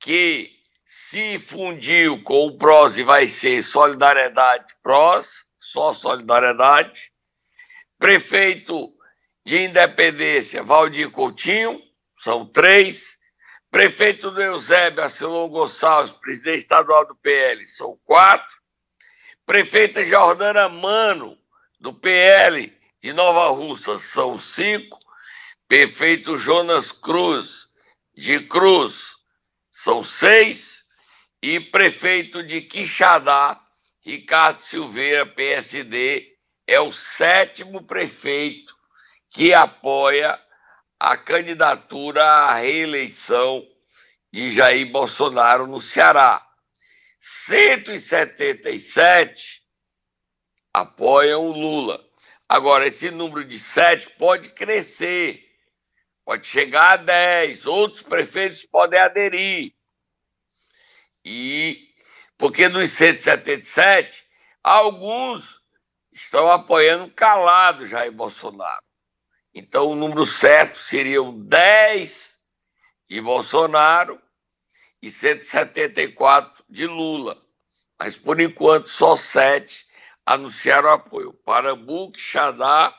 que 0.00 0.50
se 0.84 1.38
fundiu 1.38 2.20
com 2.24 2.46
o 2.46 2.58
PROS 2.58 2.98
e 2.98 3.04
vai 3.04 3.28
ser 3.28 3.62
Solidariedade 3.62 4.74
PROS, 4.82 5.46
só 5.60 5.92
Solidariedade. 5.92 7.12
Prefeito 7.96 8.92
de 9.46 9.58
Independência, 9.58 10.64
Valdir 10.64 11.12
Coutinho, 11.12 11.80
são 12.16 12.44
três. 12.44 13.16
Prefeito 13.70 14.32
do 14.32 14.42
Eusébio, 14.42 15.04
Acelon 15.04 15.48
Gonçalves, 15.48 16.10
presidente 16.10 16.58
estadual 16.58 17.06
do 17.06 17.14
PL, 17.14 17.64
são 17.68 17.96
quatro. 18.04 18.56
Prefeita 19.46 20.04
Jordana 20.04 20.68
Mano, 20.68 21.38
do 21.78 21.94
PL 21.94 22.76
de 23.00 23.12
Nova 23.12 23.48
Russa, 23.50 23.96
são 23.96 24.36
cinco. 24.36 24.98
Prefeito 25.70 26.36
Jonas 26.36 26.90
Cruz, 26.90 27.70
de 28.12 28.40
Cruz, 28.40 29.14
são 29.70 30.02
seis. 30.02 30.84
E 31.40 31.60
prefeito 31.60 32.42
de 32.42 32.62
Quixadá, 32.62 33.64
Ricardo 34.00 34.60
Silveira, 34.62 35.24
PSD, 35.24 36.36
é 36.66 36.80
o 36.80 36.90
sétimo 36.90 37.84
prefeito 37.84 38.76
que 39.30 39.54
apoia 39.54 40.36
a 40.98 41.16
candidatura 41.16 42.24
à 42.24 42.56
reeleição 42.56 43.64
de 44.32 44.50
Jair 44.50 44.90
Bolsonaro 44.90 45.68
no 45.68 45.80
Ceará. 45.80 46.44
177 47.20 49.62
apoiam 50.74 51.46
o 51.46 51.52
Lula. 51.52 52.04
Agora, 52.48 52.88
esse 52.88 53.12
número 53.12 53.44
de 53.44 53.56
7 53.56 54.10
pode 54.18 54.48
crescer, 54.48 55.48
pode 56.30 56.46
chegar 56.46 56.92
a 56.92 56.96
10, 56.96 57.66
outros 57.66 58.02
prefeitos 58.02 58.64
podem 58.64 59.00
aderir. 59.00 59.74
E 61.24 61.88
porque 62.38 62.68
dos 62.68 62.88
177, 62.90 64.24
alguns 64.62 65.60
estão 66.12 66.48
apoiando 66.48 67.10
calado 67.10 67.84
Jair 67.84 68.12
Bolsonaro. 68.12 68.84
Então, 69.52 69.86
o 69.86 69.96
número 69.96 70.24
certo 70.24 70.78
seriam 70.78 71.36
10 71.36 72.38
de 73.08 73.20
Bolsonaro 73.20 74.22
e 75.02 75.10
174 75.10 76.64
de 76.68 76.86
Lula. 76.86 77.44
Mas, 77.98 78.16
por 78.16 78.40
enquanto, 78.40 78.88
só 78.88 79.16
7 79.16 79.84
anunciaram 80.24 80.90
apoio. 80.90 81.32
Parambu, 81.44 82.12
Xadá, 82.16 82.96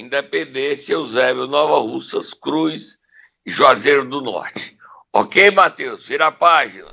Independência, 0.00 0.94
Eusébio, 0.94 1.46
Nova 1.46 1.78
Russas, 1.78 2.32
Cruz 2.32 2.98
e 3.46 3.50
Juazeiro 3.50 4.08
do 4.08 4.20
Norte. 4.20 4.76
Ok, 5.12 5.50
Matheus? 5.50 6.08
Vira 6.08 6.28
a 6.28 6.32
página. 6.32 6.88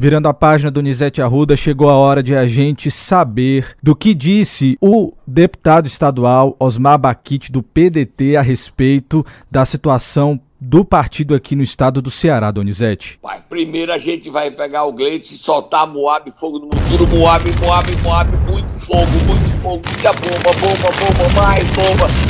Virando 0.00 0.28
a 0.28 0.34
página 0.34 0.70
do 0.70 0.80
Nizete 0.80 1.20
Arruda, 1.20 1.56
chegou 1.56 1.90
a 1.90 1.96
hora 1.96 2.22
de 2.22 2.34
a 2.34 2.46
gente 2.46 2.88
saber 2.88 3.76
do 3.82 3.96
que 3.96 4.14
disse 4.14 4.78
o 4.80 5.12
deputado 5.26 5.86
estadual 5.86 6.54
Osmar 6.60 6.98
Baquite 6.98 7.50
do 7.50 7.64
PDT 7.64 8.36
a 8.36 8.40
respeito 8.40 9.26
da 9.50 9.64
situação 9.64 10.40
do 10.60 10.84
partido 10.84 11.34
aqui 11.34 11.54
no 11.54 11.62
estado 11.62 12.00
do 12.00 12.10
Ceará, 12.10 12.50
Donizete? 12.50 13.18
Pai, 13.20 13.42
primeiro 13.48 13.92
a 13.92 13.98
gente 13.98 14.30
vai 14.30 14.50
pegar 14.50 14.84
o 14.84 14.92
Gleitz 14.92 15.30
e 15.30 15.38
soltar 15.38 15.86
Moab, 15.86 16.30
fogo 16.32 16.58
no 16.60 16.68
futuro, 16.76 17.06
Moab, 17.08 17.44
Moab, 17.60 17.96
Moab, 18.02 18.36
muito 18.50 18.72
fogo, 18.86 19.10
muito 19.26 19.50
fogo, 19.62 19.82
muita 19.84 20.12
bomba, 20.12 20.52
bomba, 20.60 20.90
bomba, 20.92 21.42
mais 21.42 21.64
bomba. 21.70 22.27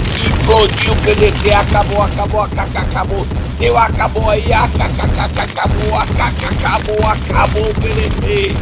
Explodiu 0.49 0.95
o 0.95 0.97
PDT, 1.03 1.53
acabou, 1.53 2.01
acabou, 2.01 2.41
acabou, 2.41 2.81
acabou. 2.81 3.27
Deu, 3.59 3.77
acabou 3.77 4.31
aí, 4.31 4.51
acabou, 4.51 5.05
acabou, 5.45 5.95
acabou, 5.99 7.07
acabou 7.07 7.63
o 7.65 7.75
PDT. 7.75 8.55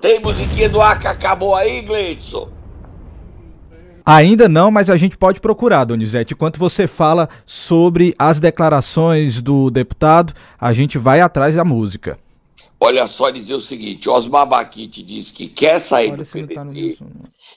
Tem 0.00 0.18
musiquinha 0.18 0.68
do 0.68 0.80
Arca 0.80 1.10
acabou 1.10 1.54
aí, 1.54 1.82
Gleidson? 1.82 2.48
Ainda 4.04 4.48
não, 4.48 4.72
mas 4.72 4.90
a 4.90 4.96
gente 4.96 5.16
pode 5.16 5.40
procurar, 5.40 5.84
Donizete. 5.84 6.34
Enquanto 6.34 6.58
você 6.58 6.88
fala 6.88 7.28
sobre 7.46 8.12
as 8.18 8.40
declarações 8.40 9.40
do 9.40 9.70
deputado, 9.70 10.34
a 10.60 10.72
gente 10.72 10.98
vai 10.98 11.20
atrás 11.20 11.54
da 11.54 11.64
música. 11.64 12.18
Olha 12.80 13.06
só 13.06 13.30
dizer 13.30 13.54
o 13.54 13.60
seguinte: 13.60 14.10
Osmar 14.10 14.46
Baquite 14.46 15.00
diz 15.02 15.30
que 15.30 15.46
quer 15.46 15.78
sair 15.78 16.10
Olha 16.10 16.24
do 16.24 16.28
PDT, 16.28 16.98
tá 16.98 17.06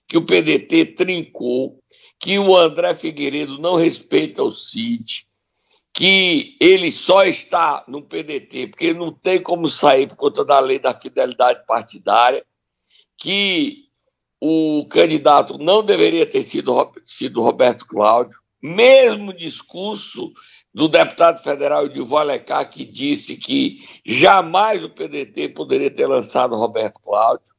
que 0.08 0.18
o 0.18 0.22
PDT 0.22 0.86
trincou, 0.86 1.78
que 2.20 2.40
o 2.40 2.56
André 2.56 2.96
Figueiredo 2.96 3.60
não 3.60 3.76
respeita 3.76 4.44
o 4.44 4.52
CID, 4.52 5.28
que 5.94 6.56
ele 6.60 6.92
só 6.92 7.24
está 7.24 7.84
no 7.88 8.04
PDT 8.04 8.68
porque 8.68 8.86
ele 8.86 9.00
não 9.00 9.12
tem 9.12 9.42
como 9.42 9.70
sair 9.70 10.08
por 10.08 10.16
conta 10.16 10.46
da 10.46 10.60
lei 10.60 10.80
da 10.80 10.94
fidelidade 10.94 11.66
partidária, 11.66 12.46
que 13.18 13.86
o 14.40 14.86
candidato 14.90 15.58
não 15.58 15.84
deveria 15.84 16.30
ter 16.30 16.44
sido, 16.44 16.92
sido 17.06 17.42
Roberto 17.42 17.88
Cláudio, 17.88 18.40
mesmo 18.62 19.34
discurso 19.34 20.32
do 20.74 20.88
deputado 20.88 21.42
federal 21.42 21.86
Edilvio 21.86 22.18
Alecar, 22.18 22.70
que 22.70 22.86
disse 22.86 23.36
que 23.36 23.84
jamais 24.06 24.84
o 24.84 24.90
PDT 24.90 25.50
poderia 25.50 25.90
ter 25.90 26.06
lançado 26.06 26.56
Roberto 26.56 27.00
Cláudio, 27.00 27.56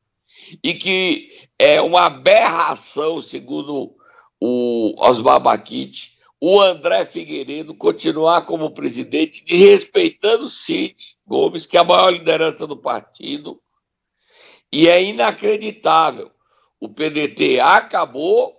e 0.62 0.74
que 0.74 1.48
é 1.58 1.80
uma 1.82 2.06
aberração, 2.06 3.20
segundo 3.20 3.97
o 4.40 4.94
Osmar 4.98 5.40
Baquite, 5.40 6.16
o 6.40 6.60
André 6.60 7.04
Figueiredo 7.04 7.74
continuar 7.74 8.42
como 8.42 8.70
presidente, 8.70 9.44
desrespeitando 9.44 10.44
o 10.44 10.48
Cid 10.48 11.16
Gomes, 11.26 11.66
que 11.66 11.76
é 11.76 11.80
a 11.80 11.84
maior 11.84 12.10
liderança 12.10 12.66
do 12.66 12.76
partido, 12.76 13.60
e 14.72 14.88
é 14.88 15.02
inacreditável 15.02 16.30
o 16.80 16.88
PDT 16.88 17.58
acabou 17.60 18.54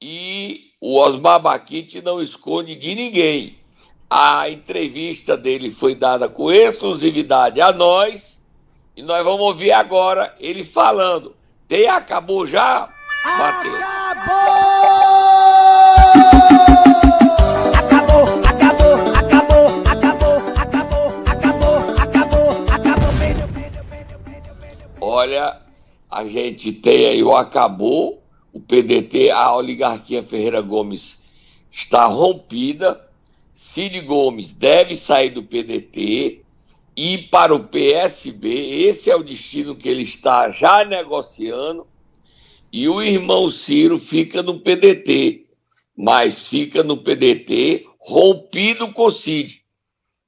e 0.00 0.70
o 0.80 0.96
Osmar 0.96 1.40
Baquite 1.40 2.00
não 2.00 2.22
esconde 2.22 2.76
de 2.76 2.94
ninguém. 2.94 3.58
A 4.08 4.48
entrevista 4.48 5.36
dele 5.36 5.70
foi 5.70 5.94
dada 5.94 6.28
com 6.28 6.50
exclusividade 6.50 7.60
a 7.60 7.72
nós 7.72 8.42
e 8.96 9.02
nós 9.02 9.24
vamos 9.24 9.40
ouvir 9.40 9.72
agora 9.72 10.34
ele 10.38 10.64
falando. 10.64 11.36
Tem 11.68 11.88
acabou 11.88 12.46
já? 12.46 12.92
Acabou! 13.24 14.99
Olha, 25.00 25.60
a 26.10 26.24
gente 26.24 26.72
tem 26.72 27.06
aí 27.06 27.22
o 27.22 27.34
acabou, 27.34 28.22
o 28.52 28.60
PDT, 28.60 29.30
a 29.30 29.54
oligarquia 29.54 30.22
Ferreira 30.22 30.60
Gomes 30.60 31.22
está 31.70 32.06
rompida, 32.06 33.06
Cid 33.52 34.00
Gomes 34.00 34.52
deve 34.52 34.96
sair 34.96 35.30
do 35.30 35.42
PDT 35.42 36.40
e 36.96 37.18
para 37.18 37.54
o 37.54 37.64
PSB, 37.64 38.48
esse 38.86 39.10
é 39.10 39.16
o 39.16 39.22
destino 39.22 39.76
que 39.76 39.88
ele 39.88 40.02
está 40.02 40.50
já 40.50 40.84
negociando, 40.84 41.86
e 42.72 42.88
o 42.88 43.02
irmão 43.02 43.50
Ciro 43.50 43.98
fica 43.98 44.42
no 44.42 44.60
PDT, 44.60 45.39
mas 46.02 46.48
fica 46.48 46.82
no 46.82 46.96
PDT 46.96 47.84
rompido 47.98 48.88
com 48.88 49.04
o 49.04 49.10
Cid. 49.10 49.60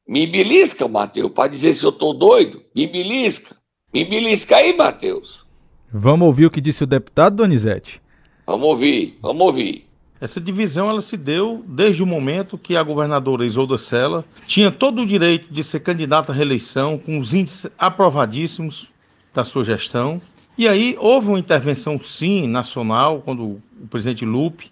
Me 0.06 0.26
belisca, 0.26 0.86
Matheus, 0.86 1.32
para 1.32 1.48
dizer 1.48 1.72
se 1.72 1.82
eu 1.82 1.88
estou 1.88 2.12
doido. 2.12 2.62
Me 2.76 2.86
belisca. 2.86 3.56
Me 3.92 4.04
belisca 4.04 4.56
aí, 4.56 4.76
Matheus. 4.76 5.46
Vamos 5.90 6.26
ouvir 6.26 6.44
o 6.44 6.50
que 6.50 6.60
disse 6.60 6.84
o 6.84 6.86
deputado 6.86 7.36
Donizete? 7.36 8.02
Vamos 8.46 8.66
ouvir, 8.66 9.18
vamos 9.22 9.46
ouvir. 9.46 9.86
Essa 10.20 10.38
divisão 10.38 10.90
ela 10.90 11.00
se 11.00 11.16
deu 11.16 11.64
desde 11.66 12.02
o 12.02 12.06
momento 12.06 12.58
que 12.58 12.76
a 12.76 12.82
governadora 12.82 13.46
Isolda 13.46 13.78
Sela 13.78 14.26
tinha 14.46 14.70
todo 14.70 15.00
o 15.00 15.06
direito 15.06 15.52
de 15.52 15.64
ser 15.64 15.80
candidata 15.80 16.32
à 16.32 16.34
reeleição, 16.34 16.98
com 16.98 17.18
os 17.18 17.32
índices 17.32 17.70
aprovadíssimos 17.78 18.88
da 19.32 19.42
sua 19.42 19.64
gestão. 19.64 20.20
E 20.58 20.68
aí 20.68 20.96
houve 21.00 21.28
uma 21.28 21.38
intervenção, 21.38 21.98
sim, 22.02 22.46
nacional, 22.46 23.22
quando 23.22 23.42
o 23.42 23.86
presidente 23.88 24.26
Lupe 24.26 24.71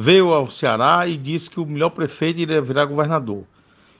veio 0.00 0.32
ao 0.32 0.50
Ceará 0.50 1.06
e 1.06 1.16
disse 1.16 1.50
que 1.50 1.60
o 1.60 1.66
melhor 1.66 1.90
prefeito 1.90 2.40
iria 2.40 2.62
virar 2.62 2.86
governador. 2.86 3.44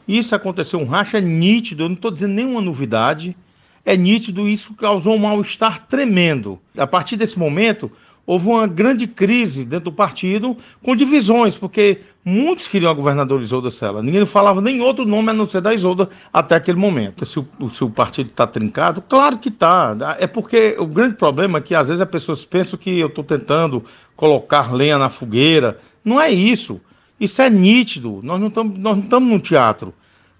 Isso 0.08 0.34
aconteceu 0.34 0.80
um 0.80 0.86
racha 0.86 1.20
nítido, 1.20 1.84
eu 1.84 1.88
não 1.88 1.94
estou 1.94 2.10
dizendo 2.10 2.34
nenhuma 2.34 2.60
novidade, 2.60 3.36
é 3.84 3.96
nítido, 3.96 4.48
isso 4.48 4.74
causou 4.74 5.14
um 5.14 5.18
mal-estar 5.18 5.86
tremendo. 5.86 6.58
A 6.76 6.86
partir 6.86 7.16
desse 7.16 7.38
momento, 7.38 7.90
houve 8.26 8.48
uma 8.48 8.66
grande 8.66 9.06
crise 9.06 9.64
dentro 9.64 9.86
do 9.86 9.92
partido, 9.92 10.56
com 10.82 10.96
divisões, 10.96 11.56
porque 11.56 12.00
muitos 12.24 12.68
queriam 12.68 12.90
a 12.90 12.94
governadora 12.94 13.42
Isolda 13.42 13.70
Sela. 13.70 14.02
Ninguém 14.02 14.24
falava 14.26 14.60
nem 14.60 14.80
outro 14.80 15.04
nome 15.04 15.30
a 15.30 15.34
não 15.34 15.46
ser 15.46 15.60
da 15.60 15.74
Isolda 15.74 16.08
até 16.32 16.54
aquele 16.54 16.78
momento. 16.78 17.24
Se 17.24 17.38
o, 17.38 17.46
se 17.72 17.82
o 17.82 17.90
partido 17.90 18.30
está 18.30 18.46
trincado, 18.46 19.02
claro 19.02 19.38
que 19.38 19.48
está. 19.48 19.96
É 20.18 20.26
porque 20.26 20.76
o 20.78 20.86
grande 20.86 21.14
problema 21.14 21.58
é 21.58 21.60
que 21.60 21.74
às 21.74 21.88
vezes 21.88 22.00
as 22.00 22.08
pessoas 22.08 22.44
pensam 22.44 22.78
que 22.78 22.98
eu 22.98 23.08
estou 23.08 23.24
tentando 23.24 23.84
colocar 24.16 24.72
lenha 24.74 24.98
na 24.98 25.08
fogueira. 25.08 25.80
Não 26.04 26.20
é 26.20 26.30
isso. 26.30 26.80
Isso 27.18 27.42
é 27.42 27.50
nítido. 27.50 28.20
Nós 28.22 28.40
não 28.40 28.48
estamos 28.48 29.28
num 29.28 29.38
teatro. 29.38 29.94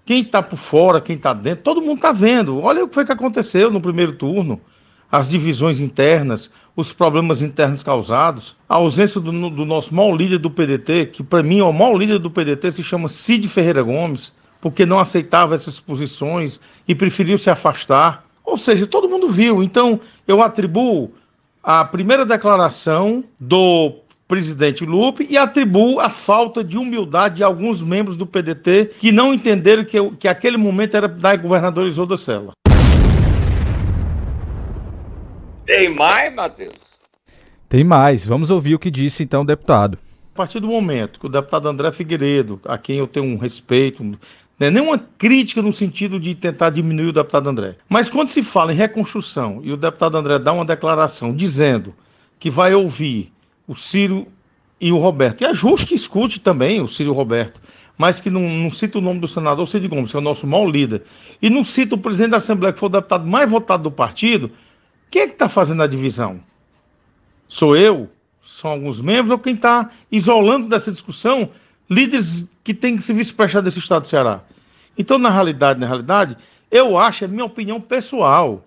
Quem 0.05 0.23
está 0.23 0.43
por 0.43 0.59
fora, 0.59 1.01
quem 1.01 1.17
está 1.17 1.33
dentro, 1.33 1.63
todo 1.63 1.83
mundo 1.83 1.97
está 1.97 2.11
vendo. 2.11 2.59
Olha 2.61 2.85
o 2.85 2.89
que 2.89 2.95
foi 2.95 3.05
que 3.05 3.13
aconteceu 3.13 3.71
no 3.71 3.81
primeiro 3.81 4.13
turno. 4.13 4.61
As 5.13 5.29
divisões 5.29 5.81
internas, 5.81 6.51
os 6.75 6.93
problemas 6.93 7.43
internos 7.43 7.83
causados, 7.83 8.57
a 8.69 8.77
ausência 8.77 9.21
do, 9.21 9.31
do 9.51 9.65
nosso 9.65 9.95
maior 9.95 10.17
líder 10.17 10.39
do 10.39 10.51
PDT, 10.51 11.07
que 11.07 11.23
para 11.23 11.43
mim 11.43 11.59
é 11.59 11.65
o 11.65 11.73
maior 11.73 11.97
líder 11.97 12.19
do 12.19 12.31
PDT, 12.31 12.73
se 12.73 12.83
chama 12.83 13.09
Cid 13.09 13.47
Ferreira 13.49 13.83
Gomes, 13.83 14.33
porque 14.61 14.87
não 14.87 14.99
aceitava 14.99 15.55
essas 15.55 15.81
posições 15.81 16.61
e 16.87 16.95
preferiu 16.95 17.39
se 17.39 17.51
afastar. 17.51 18.25
Ou 18.45 18.57
seja, 18.57 18.87
todo 18.87 19.09
mundo 19.09 19.29
viu. 19.29 19.63
Então, 19.63 20.01
eu 20.27 20.43
atribuo 20.43 21.13
a 21.63 21.85
primeira 21.85 22.25
declaração 22.25 23.25
do 23.39 23.97
presidente 24.31 24.87
Lupe 24.87 25.27
e 25.29 25.37
atribuo 25.37 25.99
a 25.99 26.09
falta 26.09 26.63
de 26.63 26.79
humildade 26.79 27.37
de 27.37 27.43
alguns 27.43 27.83
membros 27.83 28.17
do 28.17 28.25
PDT 28.25 28.93
que 29.01 29.11
não 29.11 29.35
entenderam 29.35 29.85
que, 29.85 29.99
que 30.21 30.29
aquele 30.29 30.57
momento 30.57 30.97
era 30.97 31.09
da 31.09 31.35
governadora 31.35 31.89
Isolda 31.89 32.17
Sela. 32.17 32.53
Tem 35.67 35.93
mais, 35.93 36.33
Matheus? 36.33 36.77
Tem 37.69 37.83
mais. 37.83 38.25
Vamos 38.25 38.51
ouvir 38.51 38.77
o 38.77 38.79
que 38.79 38.89
disse 38.89 39.25
então 39.25 39.43
o 39.43 39.45
deputado. 39.45 39.99
A 40.33 40.37
partir 40.37 40.61
do 40.61 40.69
momento 40.69 41.19
que 41.19 41.27
o 41.27 41.29
deputado 41.29 41.69
André 41.69 41.91
Figueiredo, 41.91 42.61
a 42.65 42.79
quem 42.79 42.99
eu 42.99 43.09
tenho 43.09 43.27
um 43.27 43.37
respeito, 43.37 44.05
né, 44.61 44.71
nenhuma 44.71 44.97
crítica 45.19 45.61
no 45.61 45.73
sentido 45.73 46.21
de 46.21 46.37
tentar 46.37 46.71
diminuir 46.71 47.09
o 47.09 47.13
deputado 47.13 47.49
André, 47.49 47.75
mas 47.89 48.09
quando 48.09 48.31
se 48.31 48.45
fala 48.45 48.73
em 48.73 48.77
reconstrução 48.77 49.61
e 49.65 49.73
o 49.73 49.77
deputado 49.77 50.17
André 50.17 50.39
dá 50.39 50.53
uma 50.53 50.65
declaração 50.65 51.35
dizendo 51.35 51.93
que 52.39 52.49
vai 52.49 52.73
ouvir 52.73 53.33
o 53.71 53.77
Ciro 53.77 54.27
e 54.81 54.91
o 54.91 54.99
Roberto. 54.99 55.43
E 55.43 55.45
é 55.45 55.55
justo 55.55 55.87
que 55.87 55.95
escute 55.95 56.41
também 56.41 56.81
o 56.81 56.89
Ciro 56.89 57.11
e 57.11 57.13
o 57.13 57.15
Roberto, 57.15 57.61
mas 57.97 58.21
que 58.21 58.29
não, 58.29 58.49
não 58.49 58.69
cita 58.73 58.99
o 58.99 59.01
nome 59.01 59.21
do 59.21 59.29
senador 59.29 59.65
Cid 59.69 59.87
Gomes, 59.87 60.11
que 60.11 60.17
é 60.17 60.19
o 60.19 60.23
nosso 60.23 60.45
maior 60.45 60.69
líder, 60.69 61.05
e 61.41 61.49
não 61.49 61.63
cita 61.63 61.95
o 61.95 61.99
presidente 61.99 62.33
da 62.33 62.39
Assembleia, 62.39 62.73
que 62.73 62.81
foi 62.81 62.89
o 62.89 62.93
deputado 62.93 63.25
mais 63.25 63.49
votado 63.49 63.85
do 63.85 63.91
partido, 63.93 64.51
quem 65.09 65.23
é 65.23 65.27
que 65.29 65.35
está 65.35 65.49
fazendo 65.49 65.85
a 65.85 65.87
divisão? 65.87 66.41
Sou 67.47 67.77
eu? 67.77 68.11
São 68.43 68.73
alguns 68.73 68.99
membros 68.99 69.31
ou 69.31 69.39
quem 69.39 69.55
está 69.55 69.91
isolando 70.11 70.67
dessa 70.67 70.91
discussão 70.91 71.51
líderes 71.89 72.49
que 72.65 72.75
têm 72.75 72.97
que 72.97 73.05
se 73.05 73.13
vice-prestar 73.13 73.61
desse 73.61 73.79
estado 73.79 74.03
do 74.03 74.09
Ceará? 74.09 74.41
Então, 74.99 75.17
na 75.17 75.31
realidade, 75.31 75.79
na 75.79 75.87
realidade, 75.87 76.37
eu 76.73 76.99
acho, 76.99 77.25
é 77.25 77.29
minha 77.29 77.45
opinião 77.45 77.81
pessoal, 77.81 78.67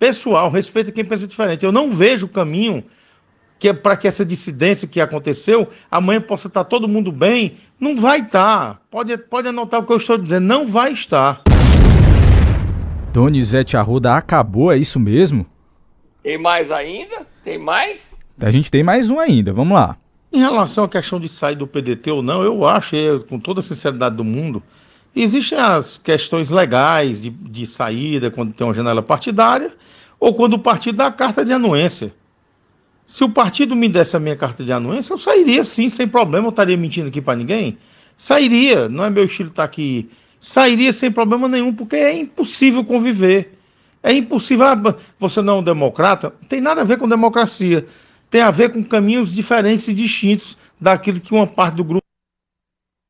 pessoal, 0.00 0.50
respeito 0.50 0.90
a 0.90 0.92
quem 0.92 1.04
pensa 1.04 1.28
diferente. 1.28 1.64
Eu 1.64 1.70
não 1.70 1.92
vejo 1.92 2.26
o 2.26 2.28
caminho 2.28 2.82
que 3.62 3.68
é 3.68 3.72
para 3.72 3.96
que 3.96 4.08
essa 4.08 4.24
dissidência 4.24 4.88
que 4.88 5.00
aconteceu, 5.00 5.68
amanhã 5.88 6.20
possa 6.20 6.48
estar 6.48 6.64
todo 6.64 6.88
mundo 6.88 7.12
bem, 7.12 7.58
não 7.78 7.94
vai 7.94 8.18
estar. 8.18 8.82
Pode, 8.90 9.16
pode 9.16 9.46
anotar 9.46 9.78
o 9.78 9.86
que 9.86 9.92
eu 9.92 9.98
estou 9.98 10.18
dizendo, 10.18 10.44
não 10.44 10.66
vai 10.66 10.92
estar. 10.92 11.42
Donizete 13.12 13.76
Arruda 13.76 14.16
acabou, 14.16 14.72
é 14.72 14.78
isso 14.78 14.98
mesmo? 14.98 15.46
Tem 16.24 16.36
mais 16.36 16.72
ainda? 16.72 17.24
Tem 17.44 17.56
mais? 17.56 18.10
A 18.40 18.50
gente 18.50 18.68
tem 18.68 18.82
mais 18.82 19.08
um 19.08 19.20
ainda, 19.20 19.52
vamos 19.52 19.78
lá. 19.78 19.96
Em 20.32 20.40
relação 20.40 20.82
à 20.82 20.88
questão 20.88 21.20
de 21.20 21.28
sair 21.28 21.54
do 21.54 21.68
PDT 21.68 22.10
ou 22.10 22.20
não, 22.20 22.42
eu 22.42 22.66
acho, 22.66 22.96
eu, 22.96 23.22
com 23.22 23.38
toda 23.38 23.60
a 23.60 23.62
sinceridade 23.62 24.16
do 24.16 24.24
mundo, 24.24 24.60
existem 25.14 25.56
as 25.56 25.98
questões 25.98 26.50
legais 26.50 27.22
de, 27.22 27.30
de 27.30 27.64
saída 27.64 28.28
quando 28.28 28.54
tem 28.54 28.66
uma 28.66 28.74
janela 28.74 29.04
partidária 29.04 29.72
ou 30.18 30.34
quando 30.34 30.54
o 30.54 30.58
partido 30.58 30.96
dá 30.96 31.06
a 31.06 31.12
carta 31.12 31.44
de 31.44 31.52
anuência. 31.52 32.12
Se 33.06 33.24
o 33.24 33.28
partido 33.28 33.76
me 33.76 33.88
desse 33.88 34.16
a 34.16 34.20
minha 34.20 34.36
carta 34.36 34.64
de 34.64 34.72
anuência, 34.72 35.12
eu 35.12 35.18
sairia 35.18 35.64
sim, 35.64 35.88
sem 35.88 36.08
problema. 36.08 36.46
Eu 36.46 36.50
estaria 36.50 36.76
mentindo 36.76 37.08
aqui 37.08 37.20
para 37.20 37.36
ninguém? 37.36 37.78
Sairia, 38.16 38.88
não 38.88 39.04
é 39.04 39.10
meu 39.10 39.24
estilo 39.24 39.50
estar 39.50 39.62
tá 39.62 39.66
aqui. 39.66 40.08
Sairia 40.40 40.92
sem 40.92 41.10
problema 41.10 41.48
nenhum, 41.48 41.74
porque 41.74 41.96
é 41.96 42.16
impossível 42.16 42.84
conviver. 42.84 43.58
É 44.02 44.12
impossível. 44.12 44.66
Ah, 44.66 44.96
você 45.18 45.40
não 45.42 45.56
é 45.56 45.58
um 45.58 45.62
democrata? 45.62 46.32
Não 46.40 46.48
tem 46.48 46.60
nada 46.60 46.80
a 46.80 46.84
ver 46.84 46.98
com 46.98 47.08
democracia. 47.08 47.86
Tem 48.30 48.40
a 48.40 48.50
ver 48.50 48.72
com 48.72 48.82
caminhos 48.82 49.32
diferentes 49.32 49.86
e 49.88 49.94
distintos 49.94 50.56
daquilo 50.80 51.20
que 51.20 51.34
uma 51.34 51.46
parte 51.46 51.76
do 51.76 51.84
grupo 51.84 52.02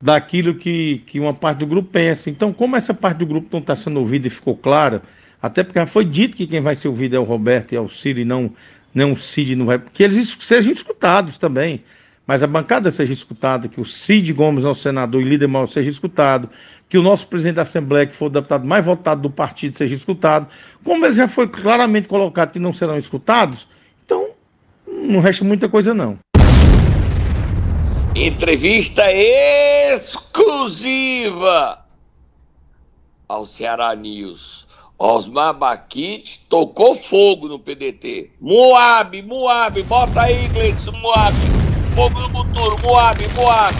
daquilo 0.02 0.56
que, 0.56 0.98
que 1.06 1.20
uma 1.20 1.32
parte 1.32 1.58
do 1.58 1.66
grupo 1.66 1.88
pensa. 1.90 2.28
Então, 2.28 2.52
como 2.52 2.74
essa 2.74 2.92
parte 2.92 3.18
do 3.18 3.26
grupo 3.26 3.48
não 3.52 3.60
está 3.60 3.76
sendo 3.76 4.00
ouvida 4.00 4.26
e 4.26 4.30
ficou 4.30 4.56
clara, 4.56 5.00
até 5.40 5.62
porque 5.62 5.84
foi 5.86 6.04
dito 6.04 6.36
que 6.36 6.46
quem 6.46 6.60
vai 6.60 6.74
ser 6.74 6.88
ouvido 6.88 7.14
é 7.14 7.18
o 7.20 7.24
Roberto 7.24 7.72
e 7.72 7.76
é 7.76 7.80
o 7.80 7.88
Ciro 7.88 8.18
e 8.18 8.24
não, 8.24 8.52
não 8.94 9.12
o 9.12 9.16
Cid 9.16 9.56
não 9.56 9.66
vai. 9.66 9.78
Que 9.78 10.02
eles 10.02 10.36
sejam 10.40 10.72
escutados 10.72 11.38
também. 11.38 11.84
Mas 12.26 12.42
a 12.42 12.46
bancada 12.46 12.90
seja 12.90 13.12
escutada, 13.12 13.68
que 13.68 13.80
o 13.80 13.84
Cid 13.84 14.32
Gomes, 14.32 14.64
nosso 14.64 14.82
senador 14.82 15.20
e 15.20 15.24
líder 15.24 15.48
maior, 15.48 15.66
seja 15.66 15.90
escutado, 15.90 16.48
que 16.88 16.96
o 16.96 17.02
nosso 17.02 17.26
presidente 17.26 17.56
da 17.56 17.62
Assembleia, 17.62 18.06
que 18.06 18.14
foi 18.14 18.28
o 18.28 18.30
deputado 18.30 18.64
mais 18.66 18.84
votado 18.84 19.22
do 19.22 19.30
partido, 19.30 19.76
seja 19.76 19.94
escutado. 19.94 20.46
Como 20.84 21.04
ele 21.04 21.14
já 21.14 21.26
foi 21.26 21.48
claramente 21.48 22.06
colocado 22.06 22.52
que 22.52 22.60
não 22.60 22.72
serão 22.72 22.96
escutados, 22.96 23.66
então 24.04 24.30
não 24.86 25.18
resta 25.20 25.44
muita 25.44 25.68
coisa 25.68 25.92
não. 25.92 26.18
Entrevista 28.14 29.02
exclusiva 29.94 31.78
ao 33.26 33.46
Ceará 33.46 33.96
News. 33.96 34.68
Osmar 34.98 35.52
Baquite 35.54 36.46
tocou 36.48 36.94
fogo 36.94 37.48
no 37.48 37.58
PDT. 37.58 38.30
Moab, 38.40 39.20
Moab, 39.22 39.82
bota 39.82 40.22
aí, 40.22 40.48
Gleison, 40.48 40.92
Moab. 40.92 41.36
Fogo 41.94 42.20
no 42.20 42.28
motor, 42.28 42.80
Moab, 42.82 43.28
Moab. 43.34 43.76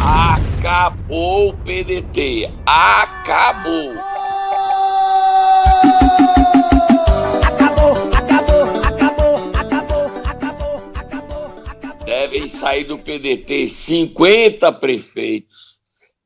Acabou 0.00 1.48
o 1.48 1.52
PDT. 1.64 2.48
Acabou. 2.64 3.92
Acabou, 7.42 7.92
acabou, 8.14 8.62
acabou, 8.84 9.36
acabou, 9.46 10.06
acabou, 10.24 10.92
acabou, 10.94 11.62
acabou. 11.66 12.06
Devem 12.06 12.46
sair 12.46 12.84
do 12.84 12.98
PDT 12.98 13.68
50 13.68 14.72
prefeitos. 14.72 15.75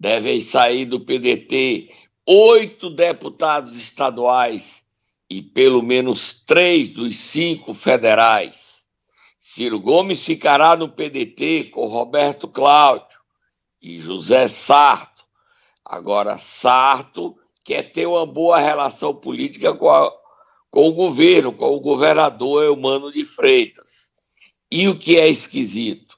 Devem 0.00 0.40
sair 0.40 0.86
do 0.86 0.98
PDT 1.00 1.90
oito 2.26 2.88
deputados 2.88 3.76
estaduais 3.76 4.82
e 5.28 5.42
pelo 5.42 5.82
menos 5.82 6.32
três 6.46 6.88
dos 6.88 7.16
cinco 7.16 7.74
federais. 7.74 8.86
Ciro 9.38 9.78
Gomes 9.78 10.24
ficará 10.24 10.74
no 10.74 10.88
PDT 10.88 11.64
com 11.64 11.86
Roberto 11.86 12.48
Cláudio 12.48 13.18
e 13.80 13.98
José 13.98 14.48
Sarto. 14.48 15.22
Agora, 15.84 16.38
Sarto 16.38 17.36
quer 17.64 17.92
ter 17.92 18.06
uma 18.06 18.24
boa 18.24 18.58
relação 18.58 19.14
política 19.14 19.74
com, 19.74 19.90
a- 19.90 20.12
com 20.70 20.88
o 20.88 20.92
governo, 20.94 21.52
com 21.52 21.68
o 21.74 21.80
governador 21.80 22.64
Eumano 22.64 23.12
de 23.12 23.24
Freitas. 23.24 24.10
E 24.70 24.88
o 24.88 24.98
que 24.98 25.18
é 25.18 25.28
esquisito? 25.28 26.09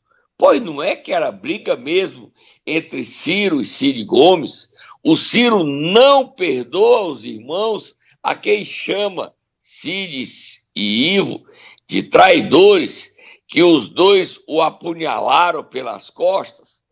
Pois 0.42 0.60
não 0.60 0.82
é 0.82 0.96
que 0.96 1.12
era 1.12 1.30
briga 1.30 1.76
mesmo 1.76 2.32
entre 2.66 3.04
Ciro 3.04 3.60
e 3.60 3.64
Cid 3.64 4.02
Gomes? 4.02 4.70
O 5.00 5.14
Ciro 5.14 5.62
não 5.62 6.26
perdoa 6.26 7.02
os 7.02 7.24
irmãos 7.24 7.96
a 8.20 8.34
quem 8.34 8.64
chama 8.64 9.32
Cid 9.60 10.28
e 10.74 11.14
Ivo 11.14 11.44
de 11.86 12.02
traidores, 12.02 13.14
que 13.46 13.62
os 13.62 13.88
dois 13.88 14.40
o 14.48 14.60
apunhalaram 14.60 15.62
pelas 15.62 16.10
costas. 16.10 16.82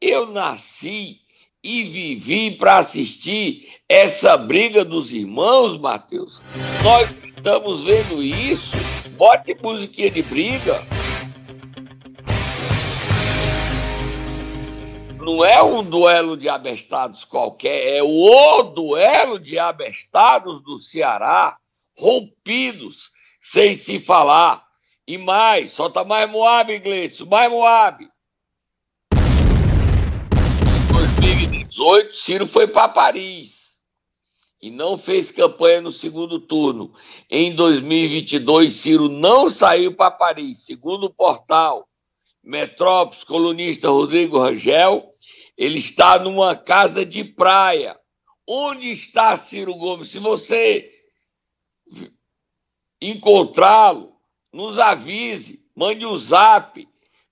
Eu 0.00 0.26
nasci 0.26 1.20
e 1.62 1.84
vivi 1.84 2.56
para 2.56 2.78
assistir 2.78 3.68
essa 3.88 4.36
briga 4.36 4.84
dos 4.84 5.12
irmãos, 5.12 5.78
Matheus. 5.78 6.42
Nós 6.82 7.08
estamos 7.24 7.84
vendo 7.84 8.20
isso. 8.20 8.74
Bote 9.16 9.56
musiquinha 9.62 10.10
de 10.10 10.24
briga. 10.24 10.84
Não 15.26 15.44
é 15.44 15.60
um 15.60 15.82
duelo 15.82 16.36
de 16.36 16.48
abestados 16.48 17.24
qualquer, 17.24 17.96
é 17.96 18.00
o 18.00 18.62
duelo 18.62 19.40
de 19.40 19.58
abestados 19.58 20.60
do 20.60 20.78
Ceará, 20.78 21.58
rompidos, 21.98 23.10
sem 23.40 23.74
se 23.74 23.98
falar. 23.98 24.64
E 25.04 25.18
mais, 25.18 25.72
solta 25.72 26.04
mais 26.04 26.30
Moab, 26.30 26.78
Gleitson, 26.78 27.24
mais 27.24 27.50
Moab. 27.50 28.08
Em 29.16 30.92
2018, 30.92 32.14
Ciro 32.14 32.46
foi 32.46 32.68
para 32.68 32.86
Paris 32.88 33.80
e 34.62 34.70
não 34.70 34.96
fez 34.96 35.32
campanha 35.32 35.80
no 35.80 35.90
segundo 35.90 36.38
turno. 36.38 36.94
Em 37.28 37.52
2022, 37.52 38.72
Ciro 38.72 39.08
não 39.08 39.50
saiu 39.50 39.92
para 39.92 40.12
Paris, 40.12 40.64
segundo 40.64 41.06
o 41.06 41.12
portal 41.12 41.88
Metrópolis, 42.46 43.24
colunista 43.24 43.90
Rodrigo 43.90 44.38
Rangel, 44.38 45.12
ele 45.56 45.78
está 45.78 46.18
numa 46.18 46.54
casa 46.54 47.04
de 47.04 47.24
praia. 47.24 47.98
Onde 48.46 48.90
está 48.92 49.36
Ciro 49.36 49.74
Gomes? 49.74 50.08
Se 50.08 50.18
você 50.18 50.92
encontrá-lo, 53.00 54.16
nos 54.52 54.78
avise, 54.78 55.64
mande 55.74 56.04
um 56.04 56.16
zap 56.16 56.86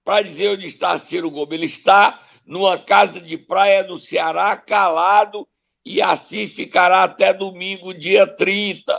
para 0.04 0.22
dizer 0.22 0.48
onde 0.48 0.66
está 0.66 0.98
Ciro 0.98 1.30
Gomes. 1.30 1.54
Ele 1.54 1.66
está 1.66 2.20
numa 2.46 2.78
casa 2.78 3.20
de 3.20 3.36
praia 3.36 3.84
no 3.84 3.96
Ceará, 3.96 4.56
calado, 4.56 5.46
e 5.84 6.00
assim 6.00 6.46
ficará 6.46 7.04
até 7.04 7.32
domingo, 7.32 7.92
dia 7.92 8.26
30. 8.26 8.98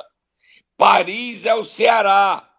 Paris 0.77 1.45
é 1.45 1.53
o 1.55 1.63
Ceará, 1.63 2.49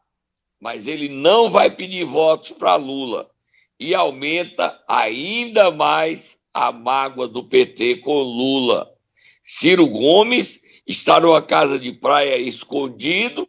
mas 0.60 0.86
ele 0.88 1.08
não 1.08 1.48
vai 1.48 1.70
pedir 1.70 2.04
votos 2.04 2.50
para 2.52 2.76
Lula. 2.76 3.30
E 3.78 3.94
aumenta 3.94 4.82
ainda 4.88 5.70
mais 5.70 6.35
a 6.56 6.72
mágoa 6.72 7.28
do 7.28 7.44
PT 7.44 7.96
com 7.96 8.22
Lula. 8.22 8.90
Ciro 9.42 9.86
Gomes 9.86 10.58
está 10.86 11.20
numa 11.20 11.42
casa 11.42 11.78
de 11.78 11.92
praia 11.92 12.38
escondido 12.38 13.46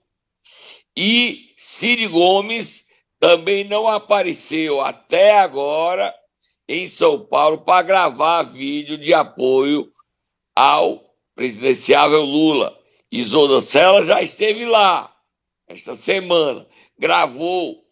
e 0.94 1.54
Ciro 1.56 2.10
Gomes 2.10 2.86
também 3.18 3.64
não 3.64 3.88
apareceu 3.88 4.82
até 4.82 5.40
agora 5.40 6.14
em 6.68 6.86
São 6.86 7.26
Paulo 7.26 7.60
para 7.60 7.82
gravar 7.82 8.44
vídeo 8.44 8.98
de 8.98 9.14
apoio 9.14 9.90
ao 10.54 11.02
presidenciável 11.34 12.26
Lula. 12.26 12.78
Isolda 13.10 13.62
Sela 13.62 14.04
já 14.04 14.22
esteve 14.22 14.66
lá 14.66 15.16
esta 15.66 15.96
semana, 15.96 16.68
gravou, 17.00 17.86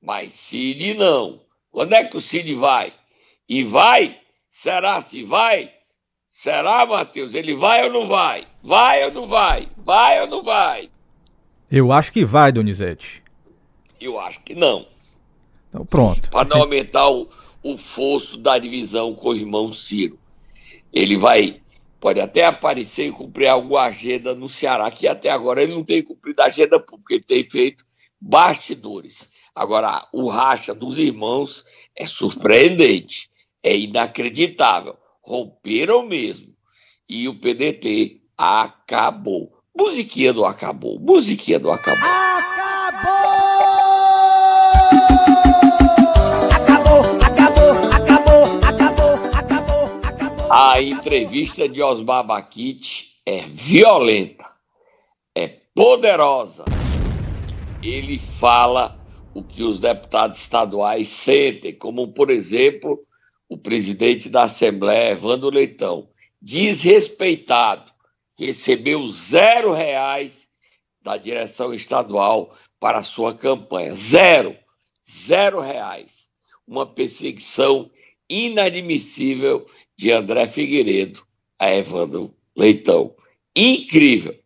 mas 0.00 0.30
Cid 0.30 0.94
não. 0.94 1.44
Quando 1.72 1.92
é 1.92 2.04
que 2.04 2.16
o 2.16 2.20
Cid 2.20 2.54
vai? 2.54 2.94
E 3.48 3.64
vai? 3.64 4.19
Será 4.62 5.00
se 5.00 5.22
vai? 5.22 5.72
Será, 6.30 6.84
Matheus? 6.84 7.34
Ele 7.34 7.54
vai 7.54 7.82
ou 7.84 7.90
não 7.90 8.06
vai? 8.06 8.46
Vai 8.62 9.02
ou 9.06 9.10
não 9.10 9.26
vai? 9.26 9.66
Vai 9.78 10.20
ou 10.20 10.26
não 10.26 10.42
vai? 10.42 10.90
Eu 11.72 11.90
acho 11.90 12.12
que 12.12 12.26
vai, 12.26 12.52
Donizete. 12.52 13.22
Eu 13.98 14.20
acho 14.20 14.38
que 14.42 14.54
não. 14.54 14.86
Então 15.70 15.86
pronto. 15.86 16.28
Para 16.28 16.46
não 16.46 16.60
aumentar 16.60 17.08
o, 17.08 17.26
o 17.62 17.78
fosso 17.78 18.36
da 18.36 18.58
divisão 18.58 19.14
com 19.14 19.30
o 19.30 19.34
irmão 19.34 19.72
Ciro. 19.72 20.18
Ele 20.92 21.16
vai, 21.16 21.62
pode 21.98 22.20
até 22.20 22.44
aparecer 22.44 23.06
e 23.08 23.12
cumprir 23.12 23.46
alguma 23.46 23.84
agenda 23.84 24.34
no 24.34 24.46
Ceará, 24.46 24.90
que 24.90 25.08
até 25.08 25.30
agora 25.30 25.62
ele 25.62 25.72
não 25.72 25.82
tem 25.82 26.02
cumprido 26.02 26.42
a 26.42 26.48
agenda 26.48 26.78
pública, 26.78 27.14
ele 27.14 27.24
tem 27.24 27.48
feito 27.48 27.82
bastidores. 28.20 29.26
Agora, 29.54 30.06
o 30.12 30.28
racha 30.28 30.74
dos 30.74 30.98
irmãos 30.98 31.64
é 31.96 32.06
surpreendente, 32.06 33.29
é 33.62 33.76
inacreditável. 33.76 34.96
Romperam 35.22 36.06
mesmo. 36.06 36.54
E 37.08 37.28
o 37.28 37.34
PDT 37.34 38.22
acabou. 38.36 39.52
Musiquinha 39.76 40.32
do 40.32 40.44
acabou. 40.44 40.98
Musiquinha 40.98 41.58
do 41.58 41.70
acabou. 41.70 42.08
Acabou, 46.50 47.00
acabou, 47.24 47.72
acabou, 47.92 48.44
acabou, 48.68 49.14
acabou, 49.38 50.00
acabou. 50.04 50.52
A 50.52 50.82
entrevista 50.82 51.68
de 51.68 51.82
Osmar 51.82 52.26
Baquite 52.26 53.20
é 53.24 53.42
violenta, 53.42 54.46
é 55.34 55.48
poderosa. 55.74 56.64
Ele 57.82 58.18
fala 58.18 58.98
o 59.34 59.42
que 59.42 59.62
os 59.62 59.78
deputados 59.78 60.40
estaduais 60.40 61.08
sentem, 61.08 61.72
como, 61.74 62.12
por 62.12 62.30
exemplo, 62.30 62.98
o 63.50 63.58
presidente 63.58 64.28
da 64.28 64.44
Assembleia, 64.44 65.10
Evandro 65.10 65.50
Leitão, 65.50 66.08
desrespeitado, 66.40 67.90
recebeu 68.38 69.08
zero 69.08 69.72
reais 69.72 70.48
da 71.02 71.16
direção 71.16 71.74
estadual 71.74 72.56
para 72.78 72.98
a 72.98 73.04
sua 73.04 73.34
campanha. 73.34 73.92
Zero. 73.92 74.56
Zero 75.26 75.58
reais. 75.58 76.30
Uma 76.64 76.86
perseguição 76.86 77.90
inadmissível 78.28 79.66
de 79.96 80.12
André 80.12 80.46
Figueiredo 80.46 81.26
a 81.58 81.74
Evandro 81.74 82.32
Leitão. 82.56 83.14
incrível. 83.54 84.38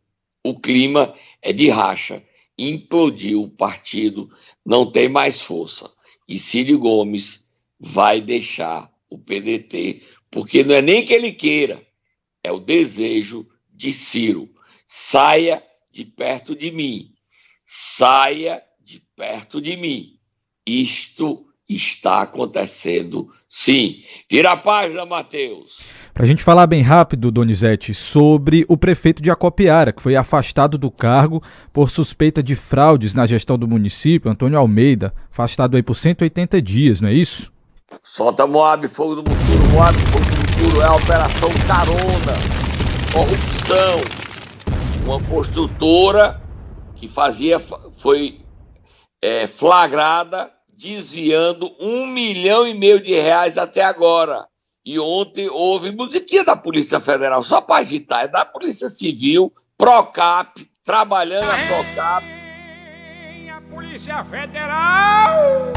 O 0.42 0.58
clima 0.58 1.14
é 1.42 1.52
de 1.52 1.68
racha. 1.68 2.24
Implodiu 2.56 3.42
o 3.42 3.50
partido, 3.50 4.30
não 4.64 4.90
tem 4.90 5.10
mais 5.10 5.42
força. 5.42 5.92
E 6.26 6.38
Ciro 6.38 6.78
Gomes 6.78 7.46
vai 7.78 8.20
deixar 8.20 8.93
o 9.14 9.18
PDT, 9.18 10.02
porque 10.30 10.64
não 10.64 10.74
é 10.74 10.82
nem 10.82 11.04
que 11.04 11.12
ele 11.12 11.32
queira, 11.32 11.82
é 12.42 12.52
o 12.52 12.58
desejo 12.58 13.46
de 13.72 13.92
Ciro. 13.92 14.48
Saia 14.86 15.62
de 15.92 16.04
perto 16.04 16.54
de 16.54 16.70
mim. 16.70 17.12
Saia 17.64 18.62
de 18.80 19.00
perto 19.16 19.60
de 19.60 19.76
mim. 19.76 20.18
Isto 20.66 21.46
está 21.68 22.22
acontecendo 22.22 23.32
sim. 23.48 24.02
Vira 24.30 24.52
a 24.52 24.56
página, 24.56 25.06
Matheus. 25.06 25.80
Para 26.12 26.24
a 26.24 26.26
gente 26.26 26.42
falar 26.42 26.66
bem 26.66 26.82
rápido, 26.82 27.30
Donizete, 27.30 27.94
sobre 27.94 28.64
o 28.68 28.76
prefeito 28.76 29.22
de 29.22 29.30
Acopiara, 29.30 29.92
que 29.92 30.02
foi 30.02 30.14
afastado 30.14 30.76
do 30.76 30.90
cargo 30.90 31.42
por 31.72 31.90
suspeita 31.90 32.42
de 32.42 32.54
fraudes 32.54 33.14
na 33.14 33.26
gestão 33.26 33.58
do 33.58 33.66
município, 33.66 34.30
Antônio 34.30 34.58
Almeida, 34.58 35.14
afastado 35.30 35.76
aí 35.76 35.82
por 35.82 35.94
180 35.94 36.60
dias, 36.60 37.00
não 37.00 37.08
é 37.08 37.14
isso? 37.14 37.53
Solta 38.02 38.46
Moab, 38.46 38.86
fogo 38.88 39.16
do 39.16 39.22
Muturo. 39.22 39.68
Moab, 39.72 39.98
fogo 40.06 40.24
do 40.24 40.62
Muturo 40.62 40.82
é 40.82 40.86
a 40.86 40.94
operação 40.94 41.50
Carona. 41.66 42.34
Corrupção. 43.12 44.00
Uma 45.04 45.22
construtora 45.24 46.40
que 46.96 47.08
fazia, 47.08 47.60
foi 47.60 48.40
é, 49.22 49.46
flagrada 49.46 50.50
desviando 50.76 51.74
um 51.80 52.06
milhão 52.06 52.66
e 52.66 52.74
meio 52.74 53.00
de 53.00 53.14
reais 53.14 53.56
até 53.56 53.82
agora. 53.82 54.46
E 54.84 54.98
ontem 54.98 55.48
houve 55.48 55.90
musiquinha 55.90 56.44
da 56.44 56.56
Polícia 56.56 57.00
Federal, 57.00 57.42
só 57.42 57.60
para 57.60 57.80
agitar, 57.80 58.24
é 58.24 58.28
da 58.28 58.44
Polícia 58.44 58.90
Civil, 58.90 59.52
Procap, 59.78 60.68
trabalhando 60.84 61.44
a 61.44 61.56
Procap. 61.66 62.43
Polícia 63.94 64.24
Federal! 64.24 65.72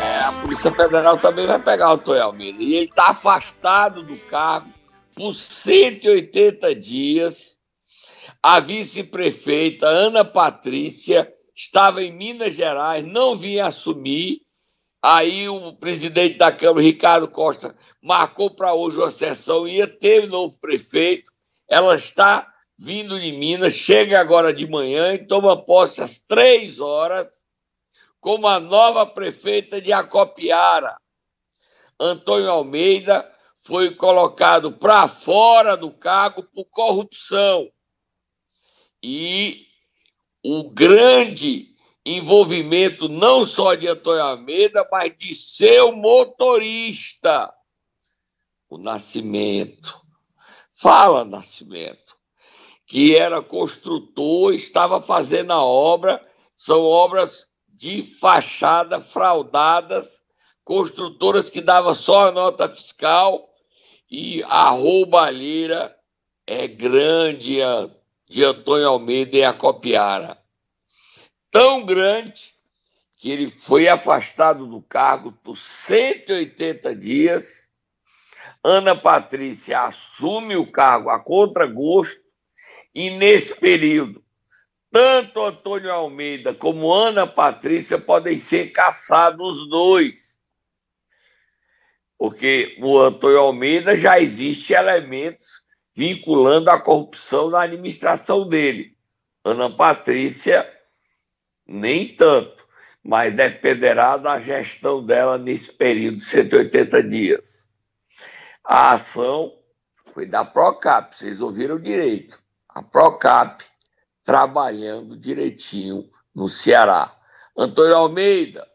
É, 0.00 0.18
a 0.20 0.32
Polícia 0.40 0.70
Federal 0.70 1.18
também 1.18 1.48
vai 1.48 1.60
pegar 1.60 1.94
o 1.94 1.98
Toy 1.98 2.20
Almeida. 2.20 2.62
E 2.62 2.74
ele 2.74 2.84
está 2.84 3.08
afastado 3.08 4.04
do 4.04 4.16
cargo 4.16 4.72
por 5.16 5.34
180 5.34 6.72
dias. 6.76 7.58
A 8.40 8.60
vice-prefeita 8.60 9.84
Ana 9.84 10.24
Patrícia 10.24 11.28
estava 11.56 12.04
em 12.04 12.16
Minas 12.16 12.54
Gerais, 12.54 13.04
não 13.04 13.36
vinha 13.36 13.66
assumir. 13.66 14.42
Aí 15.02 15.48
o 15.48 15.72
presidente 15.72 16.38
da 16.38 16.52
Câmara, 16.52 16.86
Ricardo 16.86 17.26
Costa, 17.26 17.74
marcou 18.00 18.48
para 18.48 18.74
hoje 18.74 18.96
uma 18.96 19.10
sessão, 19.10 19.66
ia 19.66 19.88
ter 19.88 20.28
novo 20.28 20.56
prefeito. 20.60 21.32
Ela 21.68 21.96
está 21.96 22.46
vindo 22.78 23.18
de 23.18 23.32
Minas, 23.32 23.72
chega 23.72 24.20
agora 24.20 24.54
de 24.54 24.68
manhã 24.70 25.14
e 25.14 25.26
toma 25.26 25.60
posse 25.60 26.00
às 26.00 26.20
três 26.20 26.78
horas 26.78 27.44
como 28.26 28.48
a 28.48 28.58
nova 28.58 29.06
prefeita 29.06 29.80
de 29.80 29.92
Acopiara. 29.92 31.00
Antônio 31.96 32.50
Almeida 32.50 33.32
foi 33.60 33.94
colocado 33.94 34.72
para 34.72 35.06
fora 35.06 35.76
do 35.76 35.92
cargo 35.92 36.42
por 36.42 36.64
corrupção. 36.64 37.70
E 39.00 39.68
o 40.44 40.68
grande 40.68 41.68
envolvimento 42.04 43.08
não 43.08 43.44
só 43.44 43.76
de 43.76 43.86
Antônio 43.86 44.24
Almeida, 44.24 44.84
mas 44.90 45.16
de 45.16 45.32
seu 45.32 45.92
motorista, 45.92 47.54
o 48.68 48.76
Nascimento. 48.76 50.02
Fala, 50.72 51.24
Nascimento, 51.24 52.16
que 52.88 53.14
era 53.14 53.40
construtor, 53.40 54.52
estava 54.52 55.00
fazendo 55.00 55.52
a 55.52 55.62
obra, 55.62 56.20
são 56.56 56.82
obras 56.82 57.45
de 57.76 58.02
fachada 58.02 59.00
fraudadas, 59.00 60.22
construtoras 60.64 61.50
que 61.50 61.60
davam 61.60 61.94
só 61.94 62.28
a 62.28 62.32
nota 62.32 62.68
fiscal 62.68 63.48
e 64.10 64.42
a 64.44 64.70
roubalheira 64.70 65.94
é 66.46 66.66
grande, 66.66 67.58
de 68.28 68.42
Antônio 68.42 68.88
Almeida 68.88 69.36
e 69.36 69.44
Acopiara. 69.44 70.38
Tão 71.50 71.84
grande 71.84 72.54
que 73.18 73.30
ele 73.30 73.46
foi 73.46 73.88
afastado 73.88 74.66
do 74.66 74.80
cargo 74.80 75.32
por 75.32 75.58
180 75.58 76.96
dias. 76.96 77.68
Ana 78.64 78.96
Patrícia 78.96 79.82
assume 79.82 80.56
o 80.56 80.70
cargo 80.70 81.10
a 81.10 81.18
contragosto 81.18 82.24
e 82.94 83.10
nesse 83.10 83.54
período 83.54 84.25
tanto 84.96 85.44
Antônio 85.44 85.92
Almeida 85.92 86.54
como 86.54 86.90
Ana 86.90 87.26
Patrícia 87.26 87.98
podem 87.98 88.38
ser 88.38 88.72
caçados 88.72 89.58
os 89.58 89.68
dois. 89.68 90.38
Porque 92.16 92.78
o 92.80 92.98
Antônio 92.98 93.40
Almeida 93.40 93.94
já 93.94 94.18
existe 94.18 94.72
elementos 94.72 95.66
vinculando 95.94 96.70
a 96.70 96.80
corrupção 96.80 97.50
na 97.50 97.60
administração 97.60 98.48
dele. 98.48 98.96
Ana 99.44 99.68
Patrícia, 99.68 100.66
nem 101.66 102.08
tanto, 102.08 102.66
mas 103.04 103.36
dependerá 103.36 104.16
da 104.16 104.40
gestão 104.40 105.04
dela 105.04 105.36
nesse 105.36 105.74
período 105.74 106.16
de 106.16 106.24
180 106.24 107.02
dias. 107.02 107.68
A 108.64 108.92
ação 108.92 109.52
foi 110.06 110.24
da 110.24 110.42
Procap, 110.42 111.14
vocês 111.14 111.42
ouviram 111.42 111.78
direito. 111.78 112.42
A 112.66 112.82
Procap 112.82 113.62
trabalhando 114.26 115.16
direitinho 115.16 116.10
no 116.34 116.48
Ceará. 116.48 117.16
Antônio 117.56 117.96
Almeida, 117.96 118.66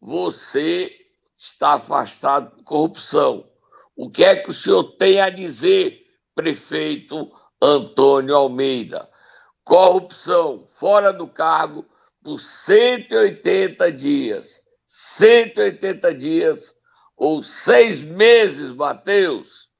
você 0.00 0.92
está 1.38 1.74
afastado 1.74 2.56
de 2.56 2.64
corrupção. 2.64 3.48
O 3.96 4.10
que 4.10 4.24
é 4.24 4.34
que 4.34 4.50
o 4.50 4.52
senhor 4.52 4.82
tem 4.98 5.20
a 5.20 5.30
dizer 5.30 6.04
prefeito 6.34 7.30
Antônio 7.62 8.34
Almeida. 8.34 9.08
Corrupção 9.62 10.66
fora 10.66 11.12
do 11.12 11.28
cargo 11.28 11.86
por 12.22 12.40
180 12.40 13.92
dias. 13.92 14.64
180 14.88 16.14
dias 16.16 16.74
ou 17.16 17.44
seis 17.44 18.02
meses, 18.02 18.72
Matheus. 18.72 19.70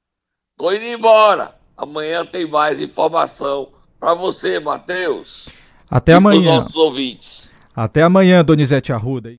Tô 0.57 0.71
indo 0.71 0.85
embora. 0.85 1.59
Amanhã 1.75 2.25
tem 2.25 2.47
mais 2.47 2.79
informação 2.79 3.74
para 3.99 4.13
você, 4.13 4.59
Matheus. 4.59 5.47
Até 5.89 6.13
e 6.13 6.15
amanhã. 6.15 6.59
nossos 6.59 6.75
ouvintes. 6.75 7.51
Até 7.75 8.03
amanhã, 8.03 8.43
Donizete 8.43 8.93
Arruda. 8.93 9.31